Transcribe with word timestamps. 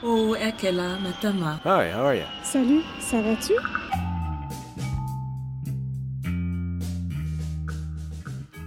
Oh, 0.00 0.36
Ekela, 0.36 0.96
Matama. 1.00 1.60
Hi, 1.64 1.90
how 1.90 2.06
are 2.06 2.14
you? 2.14 2.24
Salut, 2.44 2.84
ça 3.00 3.20
va-tu? 3.20 3.52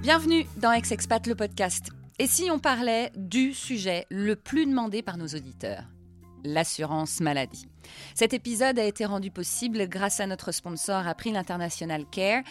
Bienvenue 0.02 0.46
dans 0.58 0.74
Ex-Expat 0.74 1.26
le 1.28 1.36
podcast. 1.36 1.92
Et 2.20 2.28
si 2.28 2.52
on 2.52 2.60
parlait 2.60 3.14
du 3.16 3.54
sujet 3.54 4.08
le 4.10 4.36
plus 4.36 4.66
demandé 4.66 5.02
par 5.02 5.16
nos 5.16 5.28
auditeurs? 5.28 5.86
L'assurance 6.44 7.22
maladie. 7.22 7.66
Cet 8.14 8.34
épisode 8.34 8.78
a 8.78 8.84
été 8.84 9.06
rendu 9.06 9.32
possible 9.32 9.88
grâce 9.88 10.20
à 10.20 10.28
notre 10.28 10.52
sponsor 10.52 11.08
April 11.08 11.38
International 11.38 12.04
Care. 12.12 12.44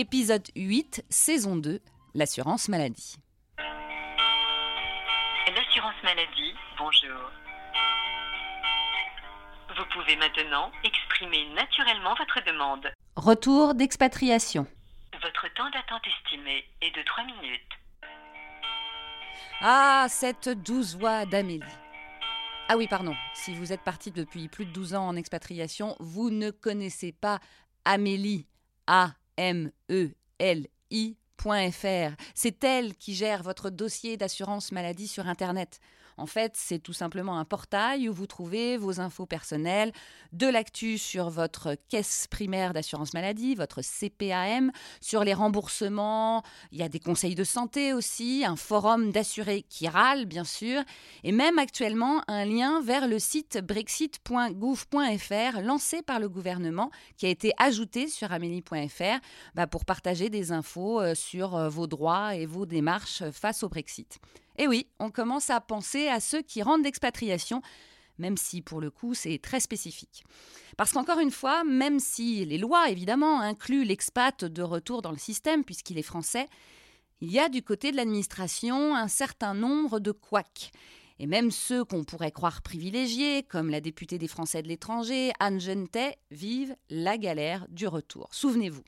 Épisode 0.00 0.46
8, 0.54 1.04
saison 1.10 1.56
2, 1.56 1.80
l'assurance 2.14 2.68
maladie. 2.68 3.16
L'assurance 5.48 6.00
maladie, 6.04 6.54
bonjour. 6.78 7.18
Vous 9.76 9.84
pouvez 9.92 10.14
maintenant 10.14 10.70
exprimer 10.84 11.48
naturellement 11.52 12.14
votre 12.14 12.40
demande. 12.46 12.86
Retour 13.16 13.74
d'expatriation. 13.74 14.68
Votre 15.20 15.52
temps 15.54 15.68
d'attente 15.70 16.02
estimé 16.06 16.64
est 16.80 16.94
de 16.94 17.02
3 17.02 17.24
minutes. 17.24 17.72
Ah, 19.60 20.06
cette 20.08 20.48
douce 20.48 20.94
voix 20.94 21.26
d'Amélie. 21.26 21.64
Ah 22.68 22.76
oui, 22.76 22.86
pardon, 22.86 23.16
si 23.34 23.52
vous 23.52 23.72
êtes 23.72 23.82
parti 23.82 24.12
depuis 24.12 24.46
plus 24.46 24.64
de 24.64 24.70
12 24.70 24.94
ans 24.94 25.08
en 25.08 25.16
expatriation, 25.16 25.96
vous 25.98 26.30
ne 26.30 26.52
connaissez 26.52 27.10
pas 27.10 27.40
Amélie. 27.84 28.46
A-M-E-L-I.fr. 29.38 30.12
C'est 32.34 32.64
elle 32.64 32.94
qui 32.96 33.14
gère 33.14 33.42
votre 33.42 33.70
dossier 33.70 34.16
d'assurance 34.16 34.72
maladie 34.72 35.08
sur 35.08 35.26
Internet. 35.26 35.80
En 36.18 36.26
fait, 36.26 36.52
c'est 36.54 36.80
tout 36.80 36.92
simplement 36.92 37.38
un 37.38 37.44
portail 37.44 38.08
où 38.08 38.12
vous 38.12 38.26
trouvez 38.26 38.76
vos 38.76 39.00
infos 39.00 39.26
personnelles, 39.26 39.92
de 40.32 40.46
l'actu 40.46 40.98
sur 40.98 41.30
votre 41.30 41.76
caisse 41.88 42.26
primaire 42.28 42.72
d'assurance 42.72 43.14
maladie, 43.14 43.54
votre 43.54 43.82
CPAM, 43.82 44.72
sur 45.00 45.24
les 45.24 45.34
remboursements, 45.34 46.42
il 46.72 46.78
y 46.78 46.82
a 46.82 46.88
des 46.88 47.00
conseils 47.00 47.34
de 47.34 47.44
santé 47.44 47.92
aussi, 47.92 48.44
un 48.44 48.56
forum 48.56 49.12
d'assurés 49.12 49.64
qui 49.68 49.88
râle 49.88 50.26
bien 50.26 50.44
sûr, 50.44 50.82
et 51.24 51.32
même 51.32 51.58
actuellement 51.58 52.22
un 52.28 52.44
lien 52.44 52.80
vers 52.82 53.06
le 53.06 53.18
site 53.18 53.58
brexit.gouv.fr 53.62 55.60
lancé 55.62 56.02
par 56.02 56.20
le 56.20 56.28
gouvernement 56.28 56.90
qui 57.16 57.26
a 57.26 57.28
été 57.28 57.52
ajouté 57.58 58.08
sur 58.08 58.32
amélie.fr 58.32 59.20
bah, 59.54 59.66
pour 59.66 59.84
partager 59.84 60.30
des 60.30 60.52
infos 60.52 61.00
euh, 61.00 61.14
sur 61.14 61.56
euh, 61.56 61.68
vos 61.68 61.86
droits 61.86 62.34
et 62.34 62.46
vos 62.46 62.66
démarches 62.66 63.22
face 63.30 63.62
au 63.62 63.68
Brexit. 63.68 64.18
Et 64.58 64.66
oui, 64.66 64.86
on 64.98 65.10
commence 65.10 65.50
à 65.50 65.60
penser 65.60 66.08
à 66.08 66.20
ceux 66.20 66.42
qui 66.42 66.62
rentrent 66.62 66.82
d'expatriation, 66.82 67.62
même 68.18 68.36
si 68.36 68.60
pour 68.60 68.80
le 68.80 68.90
coup 68.90 69.14
c'est 69.14 69.38
très 69.38 69.60
spécifique. 69.60 70.24
Parce 70.76 70.92
qu'encore 70.92 71.20
une 71.20 71.30
fois, 71.30 71.64
même 71.64 72.00
si 72.00 72.44
les 72.44 72.58
lois 72.58 72.90
évidemment 72.90 73.40
incluent 73.40 73.84
l'expat 73.84 74.44
de 74.44 74.62
retour 74.62 75.00
dans 75.00 75.12
le 75.12 75.18
système 75.18 75.64
puisqu'il 75.64 75.98
est 75.98 76.02
français, 76.02 76.48
il 77.20 77.32
y 77.32 77.38
a 77.38 77.48
du 77.48 77.62
côté 77.62 77.90
de 77.90 77.96
l'administration 77.96 78.94
un 78.94 79.08
certain 79.08 79.54
nombre 79.54 80.00
de 80.00 80.12
couacs. 80.12 80.72
Et 81.20 81.26
même 81.26 81.50
ceux 81.50 81.84
qu'on 81.84 82.04
pourrait 82.04 82.30
croire 82.30 82.62
privilégiés, 82.62 83.42
comme 83.42 83.70
la 83.70 83.80
députée 83.80 84.18
des 84.18 84.28
Français 84.28 84.62
de 84.62 84.68
l'étranger, 84.68 85.32
Anne 85.40 85.60
Genetet, 85.60 86.16
vivent 86.30 86.76
la 86.90 87.18
galère 87.18 87.66
du 87.70 87.88
retour. 87.88 88.28
Souvenez-vous, 88.30 88.84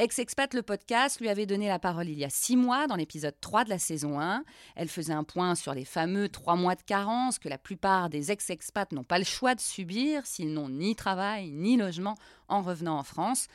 Ex-Expat, 0.00 0.54
le 0.54 0.62
podcast, 0.62 1.20
lui 1.20 1.28
avait 1.28 1.44
donné 1.44 1.68
la 1.68 1.78
parole 1.78 2.08
il 2.08 2.18
y 2.18 2.24
a 2.24 2.30
six 2.30 2.56
mois 2.56 2.86
dans 2.86 2.96
l'épisode 2.96 3.38
3 3.38 3.64
de 3.64 3.68
la 3.68 3.78
saison 3.78 4.18
1. 4.18 4.44
Elle 4.74 4.88
faisait 4.88 5.12
un 5.12 5.24
point 5.24 5.54
sur 5.54 5.74
les 5.74 5.84
fameux 5.84 6.30
trois 6.30 6.56
mois 6.56 6.74
de 6.74 6.80
carence 6.80 7.38
que 7.38 7.50
la 7.50 7.58
plupart 7.58 8.08
des 8.08 8.32
ex-expats 8.32 8.92
n'ont 8.92 9.04
pas 9.04 9.18
le 9.18 9.26
choix 9.26 9.54
de 9.54 9.60
subir 9.60 10.24
s'ils 10.24 10.54
n'ont 10.54 10.70
ni 10.70 10.96
travail 10.96 11.50
ni 11.50 11.76
logement 11.76 12.14
en 12.48 12.62
revenant 12.62 12.96
en 12.96 13.02
France. 13.02 13.46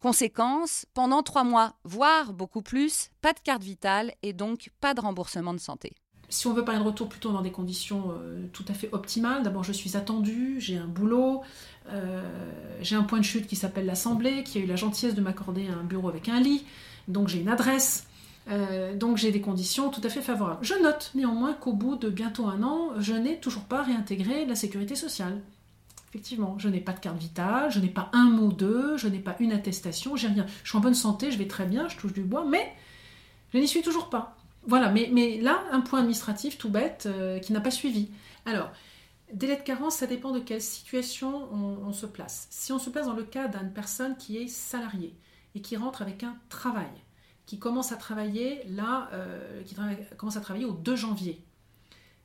Conséquence, 0.00 0.84
pendant 0.94 1.22
trois 1.22 1.44
mois, 1.44 1.76
voire 1.84 2.32
beaucoup 2.32 2.62
plus, 2.62 3.10
pas 3.22 3.32
de 3.32 3.38
carte 3.38 3.62
vitale 3.62 4.14
et 4.24 4.32
donc 4.32 4.70
pas 4.80 4.94
de 4.94 5.00
remboursement 5.00 5.54
de 5.54 5.60
santé 5.60 5.92
si 6.28 6.46
on 6.46 6.52
veut 6.52 6.64
parler 6.64 6.80
de 6.80 6.86
retour 6.86 7.08
plutôt 7.08 7.32
dans 7.32 7.42
des 7.42 7.50
conditions 7.50 8.10
euh, 8.10 8.46
tout 8.52 8.64
à 8.68 8.74
fait 8.74 8.88
optimales, 8.92 9.42
d'abord 9.42 9.64
je 9.64 9.72
suis 9.72 9.96
attendue, 9.96 10.56
j'ai 10.58 10.76
un 10.76 10.86
boulot, 10.86 11.42
euh, 11.90 12.22
j'ai 12.80 12.96
un 12.96 13.02
point 13.02 13.18
de 13.18 13.24
chute 13.24 13.46
qui 13.46 13.56
s'appelle 13.56 13.86
l'Assemblée, 13.86 14.42
qui 14.44 14.58
a 14.58 14.60
eu 14.60 14.66
la 14.66 14.76
gentillesse 14.76 15.14
de 15.14 15.20
m'accorder 15.20 15.66
un 15.68 15.84
bureau 15.84 16.08
avec 16.08 16.28
un 16.28 16.40
lit, 16.40 16.64
donc 17.08 17.28
j'ai 17.28 17.40
une 17.40 17.48
adresse, 17.48 18.06
euh, 18.50 18.96
donc 18.96 19.16
j'ai 19.16 19.30
des 19.30 19.40
conditions 19.40 19.90
tout 19.90 20.00
à 20.04 20.08
fait 20.08 20.22
favorables. 20.22 20.64
Je 20.64 20.74
note 20.82 21.10
néanmoins 21.14 21.52
qu'au 21.54 21.72
bout 21.72 21.96
de 21.96 22.10
bientôt 22.10 22.46
un 22.46 22.62
an, 22.62 22.90
je 22.98 23.14
n'ai 23.14 23.38
toujours 23.38 23.64
pas 23.64 23.82
réintégré 23.82 24.46
la 24.46 24.54
sécurité 24.54 24.94
sociale. 24.94 25.40
Effectivement, 26.10 26.56
je 26.58 26.68
n'ai 26.68 26.80
pas 26.80 26.92
de 26.92 27.00
carte 27.00 27.18
vitale, 27.18 27.72
je 27.72 27.80
n'ai 27.80 27.88
pas 27.88 28.08
un 28.12 28.30
mot 28.30 28.52
d'eux, 28.52 28.96
je 28.96 29.08
n'ai 29.08 29.18
pas 29.18 29.34
une 29.40 29.50
attestation, 29.50 30.14
j'ai 30.14 30.28
rien. 30.28 30.46
Je 30.62 30.68
suis 30.68 30.78
en 30.78 30.80
bonne 30.80 30.94
santé, 30.94 31.32
je 31.32 31.38
vais 31.38 31.48
très 31.48 31.66
bien, 31.66 31.88
je 31.88 31.96
touche 31.96 32.12
du 32.12 32.22
bois, 32.22 32.44
mais 32.48 32.72
je 33.52 33.58
n'y 33.58 33.66
suis 33.66 33.82
toujours 33.82 34.10
pas. 34.10 34.36
Voilà, 34.66 34.90
mais, 34.90 35.40
là, 35.40 35.62
un 35.72 35.80
point 35.80 36.00
administratif 36.00 36.56
tout 36.56 36.70
bête 36.70 37.04
euh, 37.06 37.38
qui 37.38 37.52
n'a 37.52 37.60
pas 37.60 37.70
suivi. 37.70 38.08
Alors, 38.46 38.70
délai 39.32 39.56
de 39.56 39.62
carence, 39.62 39.96
ça 39.96 40.06
dépend 40.06 40.32
de 40.32 40.40
quelle 40.40 40.62
situation 40.62 41.52
on, 41.52 41.92
se 41.92 42.06
place. 42.06 42.46
Si 42.50 42.72
on 42.72 42.78
se 42.78 42.90
place 42.90 43.06
dans 43.06 43.14
le 43.14 43.24
cas 43.24 43.48
d'une 43.48 43.72
personne 43.72 44.16
qui 44.16 44.38
est 44.38 44.48
salariée 44.48 45.14
et 45.54 45.60
qui 45.60 45.76
rentre 45.76 46.02
avec 46.02 46.22
un 46.22 46.36
travail, 46.48 46.90
qui 47.46 47.58
commence 47.58 47.92
à 47.92 47.96
travailler 47.96 48.62
là, 48.68 49.10
euh, 49.12 49.62
qui 49.64 49.76
commence 50.16 50.36
à 50.36 50.40
travailler 50.40 50.64
au 50.64 50.72
2 50.72 50.96
janvier. 50.96 51.44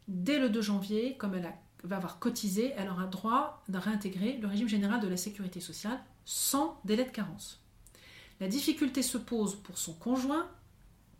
Dès 0.07 0.39
le 0.39 0.49
2 0.49 0.61
janvier, 0.61 1.17
comme 1.17 1.35
elle 1.35 1.53
va 1.83 1.97
avoir 1.97 2.19
cotisé, 2.19 2.73
elle 2.77 2.89
aura 2.89 3.05
droit 3.05 3.63
de 3.67 3.77
réintégrer 3.77 4.37
le 4.41 4.47
régime 4.47 4.69
général 4.69 5.01
de 5.01 5.07
la 5.07 5.17
sécurité 5.17 5.59
sociale 5.59 5.99
sans 6.25 6.79
délai 6.85 7.03
de 7.03 7.09
carence. 7.09 7.61
La 8.39 8.47
difficulté 8.47 9.01
se 9.01 9.17
pose 9.17 9.55
pour 9.55 9.77
son 9.77 9.93
conjoint 9.93 10.47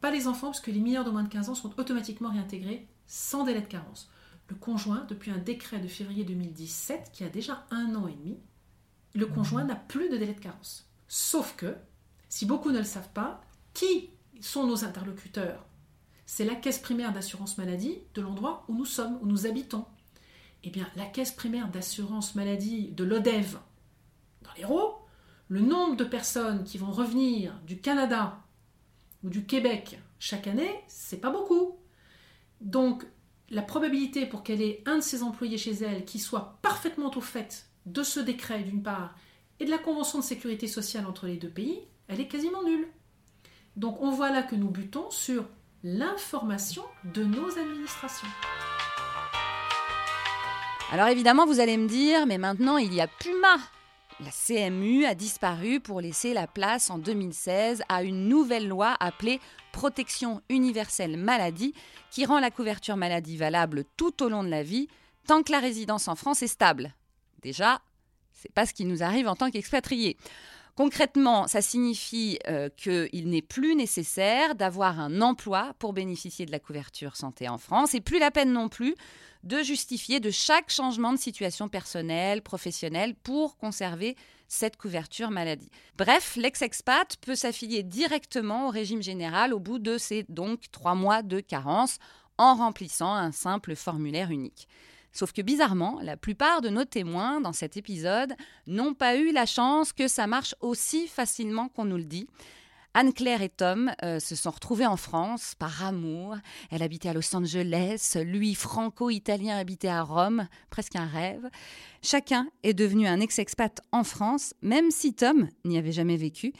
pas 0.02 0.12
les 0.12 0.28
enfants, 0.28 0.48
parce 0.48 0.62
que 0.62 0.72
les 0.72 0.80
mineurs 0.80 1.04
de 1.04 1.10
moins 1.10 1.24
de 1.24 1.30
15 1.30 1.50
ans 1.50 1.56
sont 1.56 1.78
automatiquement 1.80 2.30
réintégrés 2.30 2.88
sans 3.08 3.44
délai 3.44 3.62
de 3.62 3.68
carence. 3.68 4.10
Le 4.48 4.56
conjoint, 4.56 5.06
depuis 5.10 5.32
un 5.32 5.38
décret 5.38 5.80
de 5.80 5.88
février 5.88 6.24
2017, 6.24 7.12
qui 7.14 7.24
a 7.24 7.30
déjà 7.30 7.66
un 7.72 7.96
an 7.96 8.08
et 8.08 8.14
demi, 8.14 8.40
le 9.14 9.26
conjoint 9.26 9.64
n'a 9.64 9.76
plus 9.76 10.10
de 10.10 10.18
délai 10.18 10.34
de 10.34 10.40
carence. 10.40 10.88
Sauf 11.08 11.56
que, 11.56 11.76
si 12.30 12.46
beaucoup 12.46 12.72
ne 12.72 12.80
le 12.80 12.84
savent 12.84 13.12
pas, 13.14 13.42
qui 13.74 14.10
sont 14.42 14.66
nos 14.66 14.86
interlocuteurs? 14.86 15.66
C'est 16.26 16.46
la 16.46 16.56
caisse 16.56 16.80
primaire 16.80 17.12
d'assurance 17.12 17.58
maladie 17.58 17.98
de 18.14 18.22
l'endroit 18.22 18.64
où 18.68 18.76
nous 18.76 18.86
sommes, 18.86 19.18
où 19.22 19.26
nous 19.26 19.48
habitons. 19.48 19.86
Eh 20.64 20.70
bien, 20.70 20.88
la 20.96 21.06
caisse 21.06 21.32
primaire 21.32 21.70
d'assurance 21.70 22.36
maladie 22.36 22.90
de 22.90 23.04
l'ODEV 23.04 23.60
dans 24.44 24.54
l'Hérault, 24.56 25.00
le 25.48 25.62
nombre 25.62 25.96
de 25.96 26.04
personnes 26.04 26.64
qui 26.64 26.78
vont 26.78 26.92
revenir 26.92 27.60
du 27.66 27.80
Canada 27.80 28.40
ou 29.24 29.30
du 29.30 29.46
Québec 29.46 30.00
chaque 30.20 30.48
année, 30.48 30.84
c'est 30.88 31.22
pas 31.22 31.30
beaucoup. 31.30 31.78
Donc, 32.62 33.04
la 33.50 33.62
probabilité 33.62 34.26
pour 34.26 34.44
qu'elle 34.44 34.62
ait 34.62 34.84
un 34.86 34.98
de 34.98 35.04
ses 35.04 35.24
employés 35.24 35.58
chez 35.58 35.72
elle 35.72 36.06
qui 36.06 36.20
soit 36.20 36.60
parfaitement 36.62 37.12
au 37.16 37.22
fait 37.22 37.66
de 37.86 38.04
ce 38.04 38.20
décret, 38.20 38.64
d'une 38.64 38.84
part, 38.84 39.16
et 39.60 39.66
de 39.66 39.72
la 39.72 39.78
convention 39.78 40.20
de 40.20 40.24
sécurité 40.24 40.68
sociale 40.68 41.06
entre 41.06 41.26
les 41.26 41.38
deux 41.38 41.50
pays, 41.50 41.80
elle 42.08 42.20
est 42.20 42.28
quasiment 42.28 42.64
nulle. 42.64 42.88
Donc, 43.76 44.02
on 44.02 44.12
voit 44.12 44.32
là 44.32 44.44
que 44.44 44.56
nous 44.56 44.70
butons 44.70 45.10
sur 45.10 45.46
l'information 45.84 46.84
de 47.14 47.24
nos 47.24 47.58
administrations. 47.58 48.28
Alors 50.92 51.08
évidemment, 51.08 51.46
vous 51.46 51.60
allez 51.60 51.78
me 51.78 51.88
dire, 51.88 52.26
mais 52.26 52.38
maintenant 52.38 52.78
il 52.78 52.94
y 52.94 53.00
a 53.00 53.08
Puma 53.08 53.58
la 54.20 54.32
CMU 54.32 55.06
a 55.06 55.16
disparu 55.16 55.80
pour 55.80 56.02
laisser 56.02 56.34
la 56.34 56.46
place 56.46 56.90
en 56.90 56.98
2016 56.98 57.84
à 57.88 58.04
une 58.04 58.28
nouvelle 58.28 58.68
loi 58.68 58.96
appelée 59.00 59.40
Protection 59.72 60.42
universelle 60.50 61.16
maladie 61.16 61.74
qui 62.12 62.26
rend 62.26 62.40
la 62.40 62.52
couverture 62.52 62.98
maladie 62.98 63.38
valable 63.38 63.86
tout 63.96 64.24
au 64.24 64.30
long 64.30 64.44
de 64.44 64.50
la 64.50 64.64
vie 64.64 64.88
tant 65.26 65.44
que 65.44 65.52
la 65.52 65.60
résidence 65.60 66.08
en 66.08 66.16
France 66.16 66.42
est 66.42 66.48
stable. 66.48 66.94
Déjà, 67.42 67.82
c'est 68.34 68.52
pas 68.52 68.66
ce 68.66 68.74
qui 68.74 68.84
nous 68.84 69.04
arrive 69.04 69.28
en 69.28 69.36
tant 69.36 69.52
qu'expatriés. 69.52 70.18
Concrètement, 70.80 71.46
ça 71.48 71.62
signifie 71.62 72.40
euh, 72.48 72.70
qu'il 72.78 73.28
n'est 73.28 73.42
plus 73.42 73.76
nécessaire 73.76 74.56
d'avoir 74.56 75.02
un 75.02 75.20
emploi 75.20 75.74
pour 75.78 75.92
bénéficier 75.92 76.46
de 76.46 76.54
la 76.54 76.60
couverture 76.60 77.18
santé 77.18 77.50
en 77.50 77.58
France 77.58 77.96
et 77.96 78.00
plus 78.00 78.18
la 78.18 78.32
peine 78.32 78.54
non 78.54 78.70
plus 78.70 78.96
de 79.44 79.62
justifier 79.62 80.22
de 80.22 80.32
chaque 80.32 80.72
changement 80.72 81.12
de 81.12 81.20
situation 81.20 81.68
personnelle, 81.68 82.42
professionnelle 82.42 83.14
pour 83.14 83.58
conserver 83.58 84.16
cette 84.48 84.78
couverture 84.78 85.32
maladie. 85.32 85.70
Bref, 85.98 86.38
l'ex-expat 86.38 87.18
peut 87.18 87.36
s'affilier 87.36 87.84
directement 87.84 88.68
au 88.68 88.70
régime 88.70 89.04
général 89.04 89.54
au 89.54 89.60
bout 89.60 89.80
de 89.80 89.98
ces 89.98 90.24
donc 90.30 90.72
trois 90.72 90.96
mois 90.96 91.24
de 91.24 91.42
carence 91.42 91.98
en 92.38 92.56
remplissant 92.56 93.14
un 93.14 93.34
simple 93.34 93.76
formulaire 93.76 94.32
unique. 94.32 94.70
Sauf 95.12 95.32
que 95.34 95.42
bizarrement, 95.42 96.00
la 96.02 96.18
plupart 96.18 96.62
de 96.62 96.70
nos 96.70 96.86
témoins 96.86 97.42
dans 97.42 97.54
cet 97.54 97.78
épisode 97.78 98.36
n'ont 98.68 98.94
pas 98.94 99.16
eu 99.16 99.32
la 99.32 99.46
chance 99.46 99.92
que 99.94 100.08
ça 100.08 100.28
marche 100.28 100.56
aussi 100.62 101.08
facilement 101.08 101.68
qu'on 101.70 101.86
nous 101.86 101.98
le 101.98 102.04
dit. 102.04 102.28
Anne-Claire 102.96 103.44
et 103.44 103.50
Tom 103.50 103.92
euh, 104.04 104.20
se 104.20 104.36
sont 104.36 104.50
retrouvés 104.50 104.88
en 104.88 104.98
France 104.98 105.54
par 105.60 105.86
amour. 105.86 106.36
Elle 106.72 106.82
habitait 106.82 107.10
à 107.10 107.14
Los 107.14 107.36
Angeles, 107.36 108.18
lui 108.24 108.56
franco-italien 108.56 109.58
habitait 109.58 109.90
à 109.90 110.02
Rome, 110.02 110.48
presque 110.70 110.96
un 110.96 111.06
rêve. 111.06 111.48
Chacun 112.02 112.48
est 112.64 112.74
devenu 112.74 113.08
un 113.08 113.20
ex-expat 113.20 113.80
en 113.92 114.04
France, 114.04 114.54
même 114.62 114.90
si 114.90 115.14
Tom 115.14 115.50
n'y 115.66 115.78
avait 115.78 115.92
jamais 115.92 116.18
vécu. 116.18 116.52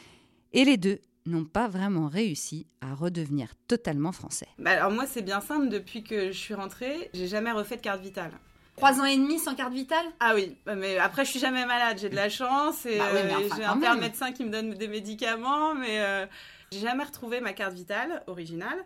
Et 0.54 0.66
les 0.66 0.78
deux 0.78 1.00
n'ont 1.26 1.46
pas 1.46 1.68
vraiment 1.68 2.08
réussi 2.08 2.66
à 2.82 2.94
redevenir 2.94 3.50
totalement 3.68 4.12
français. 4.12 4.48
Bah 4.58 4.72
alors 4.72 4.92
moi 4.92 5.06
c'est 5.08 5.22
bien 5.22 5.42
simple, 5.42 5.70
depuis 5.70 6.04
que 6.04 6.32
je 6.32 6.38
suis 6.38 6.54
rentrée, 6.54 7.10
j'ai 7.14 7.28
jamais 7.28 7.52
refait 7.52 7.78
de 7.78 7.82
carte 7.82 8.02
vitale. 8.02 8.32
Trois 8.78 9.00
ans 9.02 9.06
et 9.06 9.18
demi 9.18 9.40
sans 9.40 9.56
carte 9.56 9.74
vitale? 9.74 10.06
Ah 10.22 10.34
oui, 10.36 10.56
mais 10.66 10.98
après 10.98 11.26
je 11.26 11.32
suis 11.32 11.40
jamais 11.40 11.66
malade, 11.66 11.98
j'ai 12.00 12.10
de 12.10 12.16
la 12.16 12.30
chance 12.30 12.86
et 12.86 12.98
Bah 12.98 13.06
oui, 13.14 13.20
euh, 13.20 13.50
j'ai 13.58 13.64
un 13.66 13.78
père 13.78 13.92
même. 13.96 14.04
médecin 14.04 14.32
qui 14.32 14.46
me 14.46 14.50
donne 14.50 14.74
des 14.74 14.88
médicaments, 14.88 15.76
mais 15.76 16.00
euh, 16.00 16.26
j'ai 16.72 16.80
jamais 16.80 17.04
retrouvé 17.04 17.42
ma 17.42 17.52
carte 17.54 17.74
vitale 17.74 18.24
originale. 18.28 18.78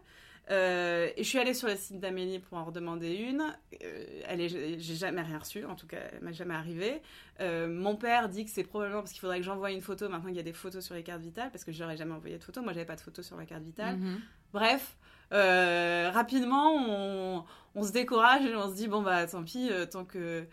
Euh, 0.51 1.09
et 1.15 1.23
je 1.23 1.29
suis 1.29 1.39
allée 1.39 1.53
sur 1.53 1.69
le 1.69 1.75
site 1.75 1.99
d'Amélie 1.99 2.39
pour 2.39 2.57
en 2.57 2.65
redemander 2.65 3.15
une. 3.15 3.41
Euh, 3.81 4.21
elle 4.27 4.41
est, 4.41 4.49
j'ai 4.49 4.95
jamais 4.95 5.21
rien 5.21 5.39
reçu, 5.39 5.63
en 5.65 5.75
tout 5.75 5.87
cas, 5.87 5.99
elle 6.11 6.21
m'est 6.21 6.33
jamais 6.33 6.53
arrivée. 6.53 7.01
Euh, 7.39 7.67
mon 7.67 7.95
père 7.95 8.27
dit 8.27 8.43
que 8.43 8.51
c'est 8.51 8.63
probablement 8.63 9.01
parce 9.01 9.11
qu'il 9.11 9.21
faudrait 9.21 9.39
que 9.39 9.45
j'envoie 9.45 9.71
une 9.71 9.81
photo 9.81 10.09
maintenant 10.09 10.27
qu'il 10.27 10.37
y 10.37 10.41
a 10.41 10.43
des 10.43 10.53
photos 10.53 10.83
sur 10.83 10.95
les 10.95 11.03
cartes 11.03 11.21
vitales, 11.21 11.49
parce 11.51 11.63
que 11.63 11.71
je 11.71 11.81
n'aurais 11.81 11.97
jamais 11.97 12.13
envoyé 12.13 12.37
de 12.37 12.43
photo. 12.43 12.61
Moi, 12.61 12.73
j'avais 12.73 12.85
pas 12.85 12.95
de 12.95 13.01
photo 13.01 13.21
sur 13.21 13.37
ma 13.37 13.45
carte 13.45 13.63
vitale. 13.63 13.97
Mhm. 13.97 14.19
Bref, 14.51 14.97
euh, 15.31 16.11
rapidement, 16.13 16.73
on, 16.75 17.45
on 17.75 17.83
se 17.83 17.93
décourage 17.93 18.45
et 18.45 18.55
on 18.55 18.69
se 18.69 18.75
dit 18.75 18.87
bon 18.87 19.01
bah 19.01 19.25
tant 19.25 19.43
pis, 19.43 19.71
tant 19.91 20.03
que. 20.03 20.45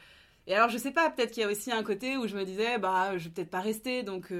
Et 0.46 0.54
alors 0.54 0.70
je 0.70 0.78
sais 0.78 0.92
pas, 0.92 1.10
peut-être 1.10 1.32
qu'il 1.32 1.42
y 1.42 1.46
a 1.46 1.48
aussi 1.48 1.70
un 1.70 1.82
côté 1.82 2.16
où 2.16 2.26
je 2.26 2.36
me 2.36 2.44
disais 2.44 2.78
bah 2.78 3.18
je 3.18 3.24
vais 3.24 3.30
peut-être 3.30 3.50
pas 3.50 3.60
rester, 3.60 4.02
donc 4.02 4.32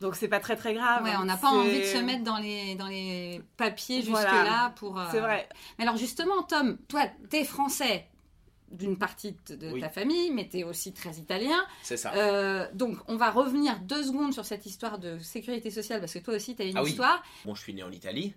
donc 0.00 0.16
c'est 0.16 0.28
pas 0.28 0.40
très 0.40 0.56
très 0.56 0.74
grave. 0.74 1.02
Ouais, 1.04 1.12
on 1.20 1.24
n'a 1.24 1.36
pas 1.36 1.48
envie 1.50 1.80
de 1.80 1.84
se 1.84 1.98
mettre 1.98 2.24
dans 2.24 2.38
les, 2.38 2.74
dans 2.74 2.86
les 2.88 3.42
papiers 3.56 4.02
Voilà. 4.02 4.30
jusque-là 4.30 4.72
pour. 4.76 4.98
euh, 4.98 5.06
C'est 5.10 5.20
vrai. 5.20 5.48
Mais 5.78 5.84
alors 5.84 5.96
justement, 5.96 6.42
Tom, 6.42 6.78
toi, 6.88 7.06
t'es 7.28 7.44
français 7.44 8.06
d'une 8.70 8.96
partie 8.96 9.36
de, 9.48 9.56
de 9.56 9.72
Oui. 9.72 9.80
ta 9.80 9.88
famille, 9.88 10.30
mais 10.30 10.48
t'es 10.48 10.62
aussi 10.62 10.92
très 10.92 11.10
italien. 11.14 11.58
C'est 11.82 11.96
ça. 11.96 12.12
Euh, 12.14 12.68
donc, 12.72 12.98
on 13.08 13.16
va 13.16 13.30
revenir 13.30 13.80
deux 13.80 14.04
secondes 14.04 14.32
sur 14.32 14.44
cette 14.44 14.64
histoire 14.64 14.98
de 15.00 15.18
sécurité 15.18 15.70
sociale, 15.72 15.98
parce 16.00 16.12
que 16.14 16.20
toi 16.20 16.34
aussi, 16.34 16.54
t'as 16.54 16.64
une 16.64 16.76
Ah 16.76 16.82
oui. 16.84 16.90
histoire. 16.90 17.20
Bon, 17.44 17.54
je 17.56 17.62
suis 17.62 17.74
né 17.74 17.82
en 17.82 17.90
Italie, 17.90 18.32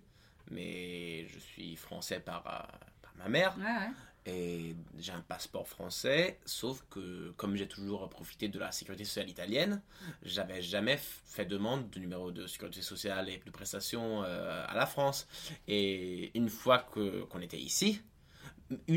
mais 0.50 1.28
je 1.28 1.38
suis 1.40 1.76
français 1.76 2.20
par, 2.20 2.44
euh, 2.48 2.76
par 3.04 3.14
ma 3.20 3.30
mère. 3.30 3.56
Ouais, 3.60 3.64
ouais. 3.64 3.92
Et 4.26 4.76
j'ai 4.98 5.12
un 5.12 5.20
passeport 5.20 5.68
français, 5.68 6.40
sauf 6.46 6.82
que 6.90 7.32
comme 7.36 7.58
j'ai 7.58 7.68
toujours 7.68 8.10
profité 8.10 8.48
de 8.48 8.58
la 8.58 8.72
sécurité 8.72 9.04
sociale 9.04 9.30
italienne, 9.30 9.82
j'avais 10.24 10.62
jamais 10.62 10.98
fait 10.98 11.46
demande 11.46 11.90
de 11.90 12.00
numéro 12.00 12.32
de 12.32 12.48
sécurité 12.48 12.82
sociale 12.82 13.28
et 13.28 13.42
de 13.46 13.52
prestations 13.52 14.24
euh, 14.24 14.66
à 14.66 14.76
la 14.76 14.86
France. 14.86 15.28
Et 15.68 16.32
une 16.38 16.48
fois 16.48 16.80
qu'on 16.80 17.42
était 17.42 17.60
ici, 17.60 18.02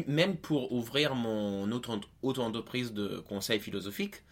même 0.06 0.36
pour 0.36 0.72
ouvrir 0.72 1.16
mon 1.16 1.70
auto- 1.72 2.00
auto-entreprise 2.22 2.92
de 2.92 3.18
conseil 3.18 3.58
philosophique, 3.58 4.22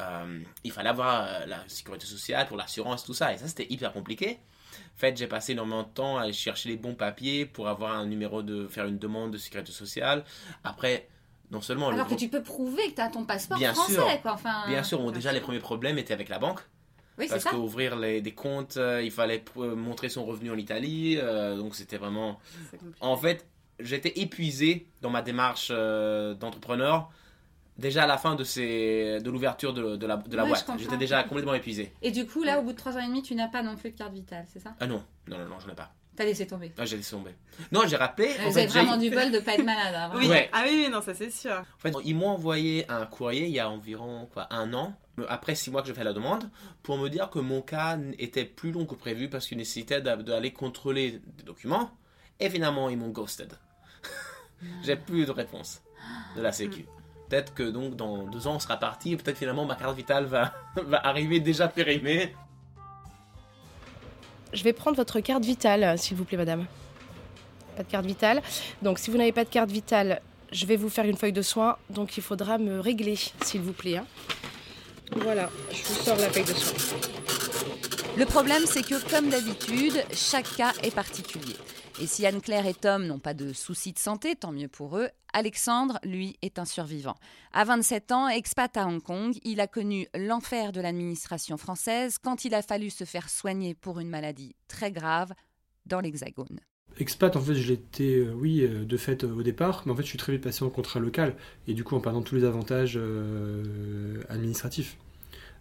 euh, 0.00 0.40
il 0.62 0.70
fallait 0.70 0.90
avoir 0.90 1.24
euh, 1.24 1.46
la 1.46 1.68
sécurité 1.68 2.06
sociale 2.06 2.46
pour 2.46 2.56
l'assurance, 2.56 3.02
tout 3.04 3.14
ça. 3.14 3.32
Et 3.34 3.38
ça, 3.38 3.48
c'était 3.48 3.66
hyper 3.68 3.92
compliqué. 3.92 4.38
En 4.94 4.98
fait, 4.98 5.16
j'ai 5.16 5.26
passé 5.26 5.52
énormément 5.52 5.82
de 5.82 5.88
temps 5.88 6.16
à 6.18 6.22
aller 6.22 6.32
chercher 6.32 6.68
les 6.70 6.76
bons 6.76 6.94
papiers 6.94 7.44
pour 7.46 7.68
avoir 7.68 7.92
un 7.92 8.06
numéro 8.06 8.42
de 8.42 8.66
faire 8.68 8.86
une 8.86 8.98
demande 8.98 9.30
de 9.32 9.38
sécurité 9.38 9.72
sociale. 9.72 10.24
Après, 10.64 11.08
non 11.50 11.60
seulement 11.60 11.88
le 11.90 11.94
Alors 11.94 12.06
que 12.06 12.10
gros- 12.12 12.18
tu 12.18 12.28
peux 12.28 12.42
prouver 12.42 12.90
que 12.90 12.94
t'as 12.96 13.08
ton 13.08 13.24
passeport 13.24 13.58
Bien 13.58 13.72
français, 13.74 13.94
sûr. 13.94 14.22
quoi. 14.22 14.32
Enfin, 14.32 14.64
bien 14.68 14.82
sûr, 14.82 14.98
bon, 14.98 15.10
déjà 15.10 15.32
les 15.32 15.40
premiers 15.40 15.58
problèmes 15.60 15.98
étaient 15.98 16.14
avec 16.14 16.28
la 16.28 16.38
banque 16.38 16.60
Oui, 17.18 17.26
parce 17.28 17.44
qu'ouvrir 17.44 17.96
des 17.98 18.34
comptes, 18.34 18.76
euh, 18.78 19.02
il 19.02 19.10
fallait 19.10 19.38
pr- 19.38 19.74
montrer 19.74 20.08
son 20.08 20.24
revenu 20.24 20.50
en 20.50 20.56
Italie, 20.58 21.18
euh, 21.18 21.56
donc 21.56 21.74
c'était 21.74 21.98
vraiment. 21.98 22.38
En 23.00 23.16
fait, 23.16 23.46
j'étais 23.80 24.18
épuisé 24.20 24.86
dans 25.02 25.10
ma 25.10 25.22
démarche 25.22 25.68
euh, 25.70 26.34
d'entrepreneur. 26.34 27.10
Déjà 27.78 28.04
à 28.04 28.06
la 28.06 28.16
fin 28.16 28.34
de, 28.34 28.42
ces, 28.44 29.18
de 29.20 29.30
l'ouverture 29.30 29.74
de, 29.74 29.96
de 29.96 30.06
la, 30.06 30.16
de 30.16 30.34
la 30.36 30.44
Ouais, 30.44 30.54
je 30.58 30.64
boîte, 30.64 30.78
j'étais 30.80 30.96
déjà 30.96 31.22
complètement 31.24 31.52
épuisé. 31.54 31.92
Et 32.00 32.10
du 32.10 32.26
coup, 32.26 32.42
là, 32.42 32.58
au 32.58 32.62
bout 32.62 32.72
de 32.72 32.76
trois 32.78 32.96
ans 32.96 33.00
et 33.00 33.06
demi, 33.06 33.22
tu 33.22 33.34
n'as 33.34 33.48
pas 33.48 33.62
non 33.62 33.76
plus 33.76 33.90
de 33.90 33.96
carte 33.98 34.14
vitale, 34.14 34.46
c'est 34.50 34.60
ça? 34.60 34.74
Ah 34.80 34.86
non, 34.86 35.04
non, 35.28 35.36
non, 35.38 35.44
non, 35.46 35.56
j'en 35.60 35.70
ai 35.72 35.74
pas. 35.74 35.92
T'as 36.16 36.24
laissé 36.24 36.46
tomber. 36.46 36.72
Ah, 36.78 36.86
j'ai 36.86 36.96
laissé 36.96 37.10
tomber. 37.10 37.32
Non, 37.72 37.82
j'ai 37.86 37.96
rappelé. 37.96 38.28
en 38.40 38.44
Vous 38.44 38.52
fait, 38.52 38.60
avez 38.60 38.68
j'ai- 38.70 38.78
vraiment 38.80 38.96
du 38.96 39.10
bol 39.10 39.30
de 39.30 39.38
pas 39.40 39.52
être 39.56 39.64
malade. 39.64 39.94
hein, 39.94 40.10
Oui. 40.14 40.20
vraiment. 40.26 40.30
Ouais. 40.32 40.48
Ah 40.54 40.62
oui, 40.66 40.84
oui, 40.86 40.90
non, 40.90 41.02
ça 41.02 41.12
c'est 41.12 41.28
sûr. 41.30 41.52
En 41.52 41.78
fait, 41.78 41.92
ils 42.06 42.16
m'ont 42.16 42.30
envoyé 42.30 42.90
un 42.90 43.04
courrier 43.04 43.44
il 43.44 43.50
y 43.52 43.60
a 43.60 43.68
environ 43.68 44.26
quoi, 44.32 44.46
un 44.50 44.72
an, 44.72 44.94
après 45.28 45.54
six 45.54 45.70
mois 45.70 45.82
que 45.82 45.88
j'ai 45.88 45.94
fait 45.94 46.04
la 46.04 46.14
demande, 46.14 46.48
pour 46.82 46.96
me 46.96 47.10
dire 47.10 47.28
que 47.28 47.38
mon 47.38 47.60
cas 47.60 47.98
était 48.18 48.46
plus 48.46 48.72
long 48.72 48.86
que 48.86 48.94
prévu 48.94 49.28
parce 49.28 49.46
qu'il 49.46 49.58
nécessitait 49.58 50.00
d'a- 50.00 50.16
d'aller 50.16 50.54
contrôler 50.54 51.20
des 51.36 51.42
documents. 51.42 51.90
Et 52.40 52.48
finalement, 52.48 52.88
ils 52.88 52.96
m'ont 52.96 53.10
ghosted. 53.10 53.52
j'ai 54.84 54.96
plus 54.96 55.26
de 55.26 55.30
réponse 55.32 55.82
de 56.34 56.40
la 56.40 56.52
Sécu. 56.52 56.86
Peut-être 57.28 57.54
que 57.54 57.64
donc 57.64 57.96
dans 57.96 58.24
deux 58.24 58.46
ans 58.46 58.54
on 58.54 58.58
sera 58.60 58.76
parti 58.76 59.12
et 59.12 59.16
peut-être 59.16 59.36
finalement 59.38 59.64
ma 59.64 59.74
carte 59.74 59.96
vitale 59.96 60.26
va, 60.26 60.52
va 60.76 61.04
arriver 61.06 61.40
déjà 61.40 61.68
périmée. 61.68 62.34
Je 64.52 64.62
vais 64.62 64.72
prendre 64.72 64.96
votre 64.96 65.20
carte 65.20 65.44
vitale, 65.44 65.98
s'il 65.98 66.16
vous 66.16 66.24
plaît, 66.24 66.38
madame. 66.38 66.66
Pas 67.76 67.82
de 67.82 67.88
carte 67.90 68.06
vitale. 68.06 68.40
Donc, 68.80 68.98
si 68.98 69.10
vous 69.10 69.18
n'avez 69.18 69.32
pas 69.32 69.44
de 69.44 69.50
carte 69.50 69.70
vitale, 69.70 70.22
je 70.52 70.64
vais 70.64 70.76
vous 70.76 70.88
faire 70.88 71.04
une 71.04 71.16
feuille 71.16 71.32
de 71.32 71.42
soins. 71.42 71.76
Donc, 71.90 72.16
il 72.16 72.22
faudra 72.22 72.56
me 72.56 72.78
régler, 72.80 73.16
s'il 73.42 73.60
vous 73.60 73.72
plaît. 73.74 73.98
hein. 73.98 74.06
Voilà, 75.16 75.50
je 75.72 75.82
vous 75.84 75.94
sors 75.94 76.16
la 76.16 76.30
feuille 76.30 76.44
de 76.44 76.54
soins. 76.54 76.96
Le 78.18 78.24
problème, 78.24 78.62
c'est 78.64 78.82
que, 78.82 79.10
comme 79.10 79.28
d'habitude, 79.28 80.02
chaque 80.10 80.56
cas 80.56 80.72
est 80.82 80.94
particulier. 80.94 81.56
Et 82.00 82.06
si 82.06 82.24
Anne-Claire 82.24 82.66
et 82.66 82.72
Tom 82.72 83.06
n'ont 83.06 83.18
pas 83.18 83.34
de 83.34 83.52
soucis 83.52 83.92
de 83.92 83.98
santé, 83.98 84.34
tant 84.36 84.52
mieux 84.52 84.68
pour 84.68 84.96
eux, 84.96 85.08
Alexandre, 85.34 85.98
lui, 86.02 86.38
est 86.40 86.58
un 86.58 86.64
survivant. 86.64 87.16
À 87.52 87.64
27 87.64 88.12
ans, 88.12 88.28
expat 88.28 88.74
à 88.78 88.86
Hong 88.86 89.02
Kong, 89.02 89.36
il 89.44 89.60
a 89.60 89.66
connu 89.66 90.08
l'enfer 90.14 90.72
de 90.72 90.80
l'administration 90.80 91.58
française 91.58 92.16
quand 92.16 92.46
il 92.46 92.54
a 92.54 92.62
fallu 92.62 92.88
se 92.88 93.04
faire 93.04 93.28
soigner 93.28 93.74
pour 93.74 94.00
une 94.00 94.08
maladie 94.08 94.56
très 94.66 94.90
grave 94.90 95.34
dans 95.84 96.00
l'Hexagone. 96.00 96.60
Expat, 96.98 97.36
en 97.36 97.40
fait, 97.42 97.54
je 97.54 97.68
l'étais, 97.68 98.16
euh, 98.16 98.32
oui, 98.32 98.62
euh, 98.62 98.86
de 98.86 98.96
fait 98.96 99.24
euh, 99.24 99.34
au 99.34 99.42
départ, 99.42 99.82
mais 99.84 99.92
en 99.92 99.96
fait, 99.96 100.02
je 100.02 100.08
suis 100.08 100.18
très 100.18 100.32
vite 100.32 100.42
passé 100.42 100.64
en 100.64 100.70
contrat 100.70 101.00
local, 101.00 101.36
et 101.68 101.74
du 101.74 101.84
coup, 101.84 101.94
en 101.94 102.00
perdant 102.00 102.22
tous 102.22 102.34
les 102.34 102.44
avantages 102.44 102.98
administratifs. 104.30 104.96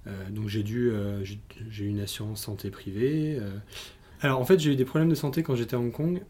Euh, 0.08 0.30
donc, 0.30 0.48
j'ai 0.48 0.64
dû, 0.64 0.90
euh, 0.92 1.24
j'ai 1.70 1.86
une 1.86 2.00
assurance 2.00 2.42
santé 2.44 2.70
privée. 2.70 3.38
euh. 3.40 3.58
Alors, 4.22 4.40
en 4.40 4.46
fait, 4.46 4.60
j'ai 4.60 4.74
eu 4.74 4.76
des 4.76 4.86
problèmes 4.86 5.10
de 5.10 5.16
santé 5.16 5.44
quand 5.44 5.56
j'étais 5.56 5.76
à 5.76 5.80
Hong 5.80 5.92
Kong, 5.92 6.22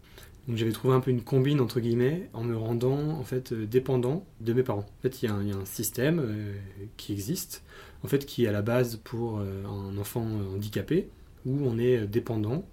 donc 0.48 0.58
j'avais 0.58 0.72
trouvé 0.72 0.94
un 0.96 1.00
peu 1.00 1.12
une 1.12 1.22
combine 1.22 1.60
entre 1.60 1.80
guillemets, 1.80 2.30
en 2.34 2.44
me 2.44 2.56
rendant 2.56 3.10
en 3.12 3.24
fait 3.24 3.54
dépendant 3.54 4.26
de 4.42 4.54
mes 4.54 4.64
parents. 4.64 4.86
En 5.00 5.02
fait, 5.02 5.22
il 5.22 5.30
y, 5.30 5.32
a 5.32 5.36
un- 5.36 5.66
système 5.66 6.54
qui 6.98 7.14
existe, 7.14 7.64
en 8.04 8.08
fait, 8.08 8.26
qui 8.26 8.46
est 8.46 8.48
à 8.48 8.52
la 8.52 8.62
base 8.62 8.98
pour 9.04 9.40
un 9.40 9.98
enfant 9.98 10.26
handicapé, 10.54 11.10
où 11.46 11.58
on 11.66 11.78
est 11.78 12.06
dépendant, 12.08 12.66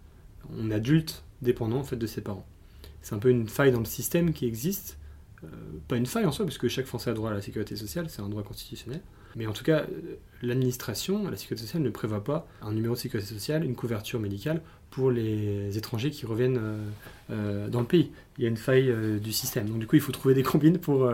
on 0.58 0.70
adulte 0.70 1.24
dépendant 1.40 1.78
en 1.78 1.84
fait 1.84 1.96
de 1.96 2.06
ses 2.06 2.20
parents. 2.20 2.46
C'est 3.00 3.14
un 3.14 3.18
peu 3.18 3.30
une 3.30 3.48
faille 3.48 3.72
dans 3.72 3.78
le 3.80 3.84
système 3.86 4.32
qui 4.32 4.46
existe. 4.46 4.98
Pas 5.88 5.96
une 5.96 6.06
faille 6.06 6.24
en 6.26 6.32
soi, 6.32 6.44
parce 6.44 6.58
que 6.58 6.68
chaque 6.68 6.86
Français 6.86 7.10
a 7.10 7.14
droit 7.14 7.30
à 7.30 7.34
la 7.34 7.42
sécurité 7.42 7.74
sociale, 7.76 8.06
c'est 8.08 8.22
un 8.22 8.28
droit 8.28 8.42
constitutionnel. 8.42 9.00
Mais 9.36 9.46
en 9.46 9.52
tout 9.52 9.64
cas, 9.64 9.84
l'administration, 10.42 11.30
la 11.30 11.36
sécurité 11.36 11.66
sociale 11.66 11.82
ne 11.82 11.90
prévoit 11.90 12.24
pas 12.24 12.46
un 12.60 12.72
numéro 12.72 12.94
de 12.94 12.98
sécurité 12.98 13.32
sociale, 13.32 13.64
une 13.64 13.74
couverture 13.74 14.20
médicale 14.20 14.60
pour 14.90 15.10
les 15.10 15.76
étrangers 15.78 16.10
qui 16.10 16.26
reviennent 16.26 16.58
euh, 16.58 16.76
euh, 17.30 17.68
dans 17.68 17.80
le 17.80 17.86
pays. 17.86 18.12
Il 18.38 18.44
y 18.44 18.46
a 18.46 18.50
une 18.50 18.56
faille 18.56 18.90
euh, 18.90 19.18
du 19.18 19.32
système. 19.32 19.68
Donc 19.68 19.78
du 19.78 19.86
coup, 19.86 19.96
il 19.96 20.02
faut 20.02 20.12
trouver 20.12 20.34
des 20.34 20.42
combines 20.42 20.78
pour, 20.78 21.10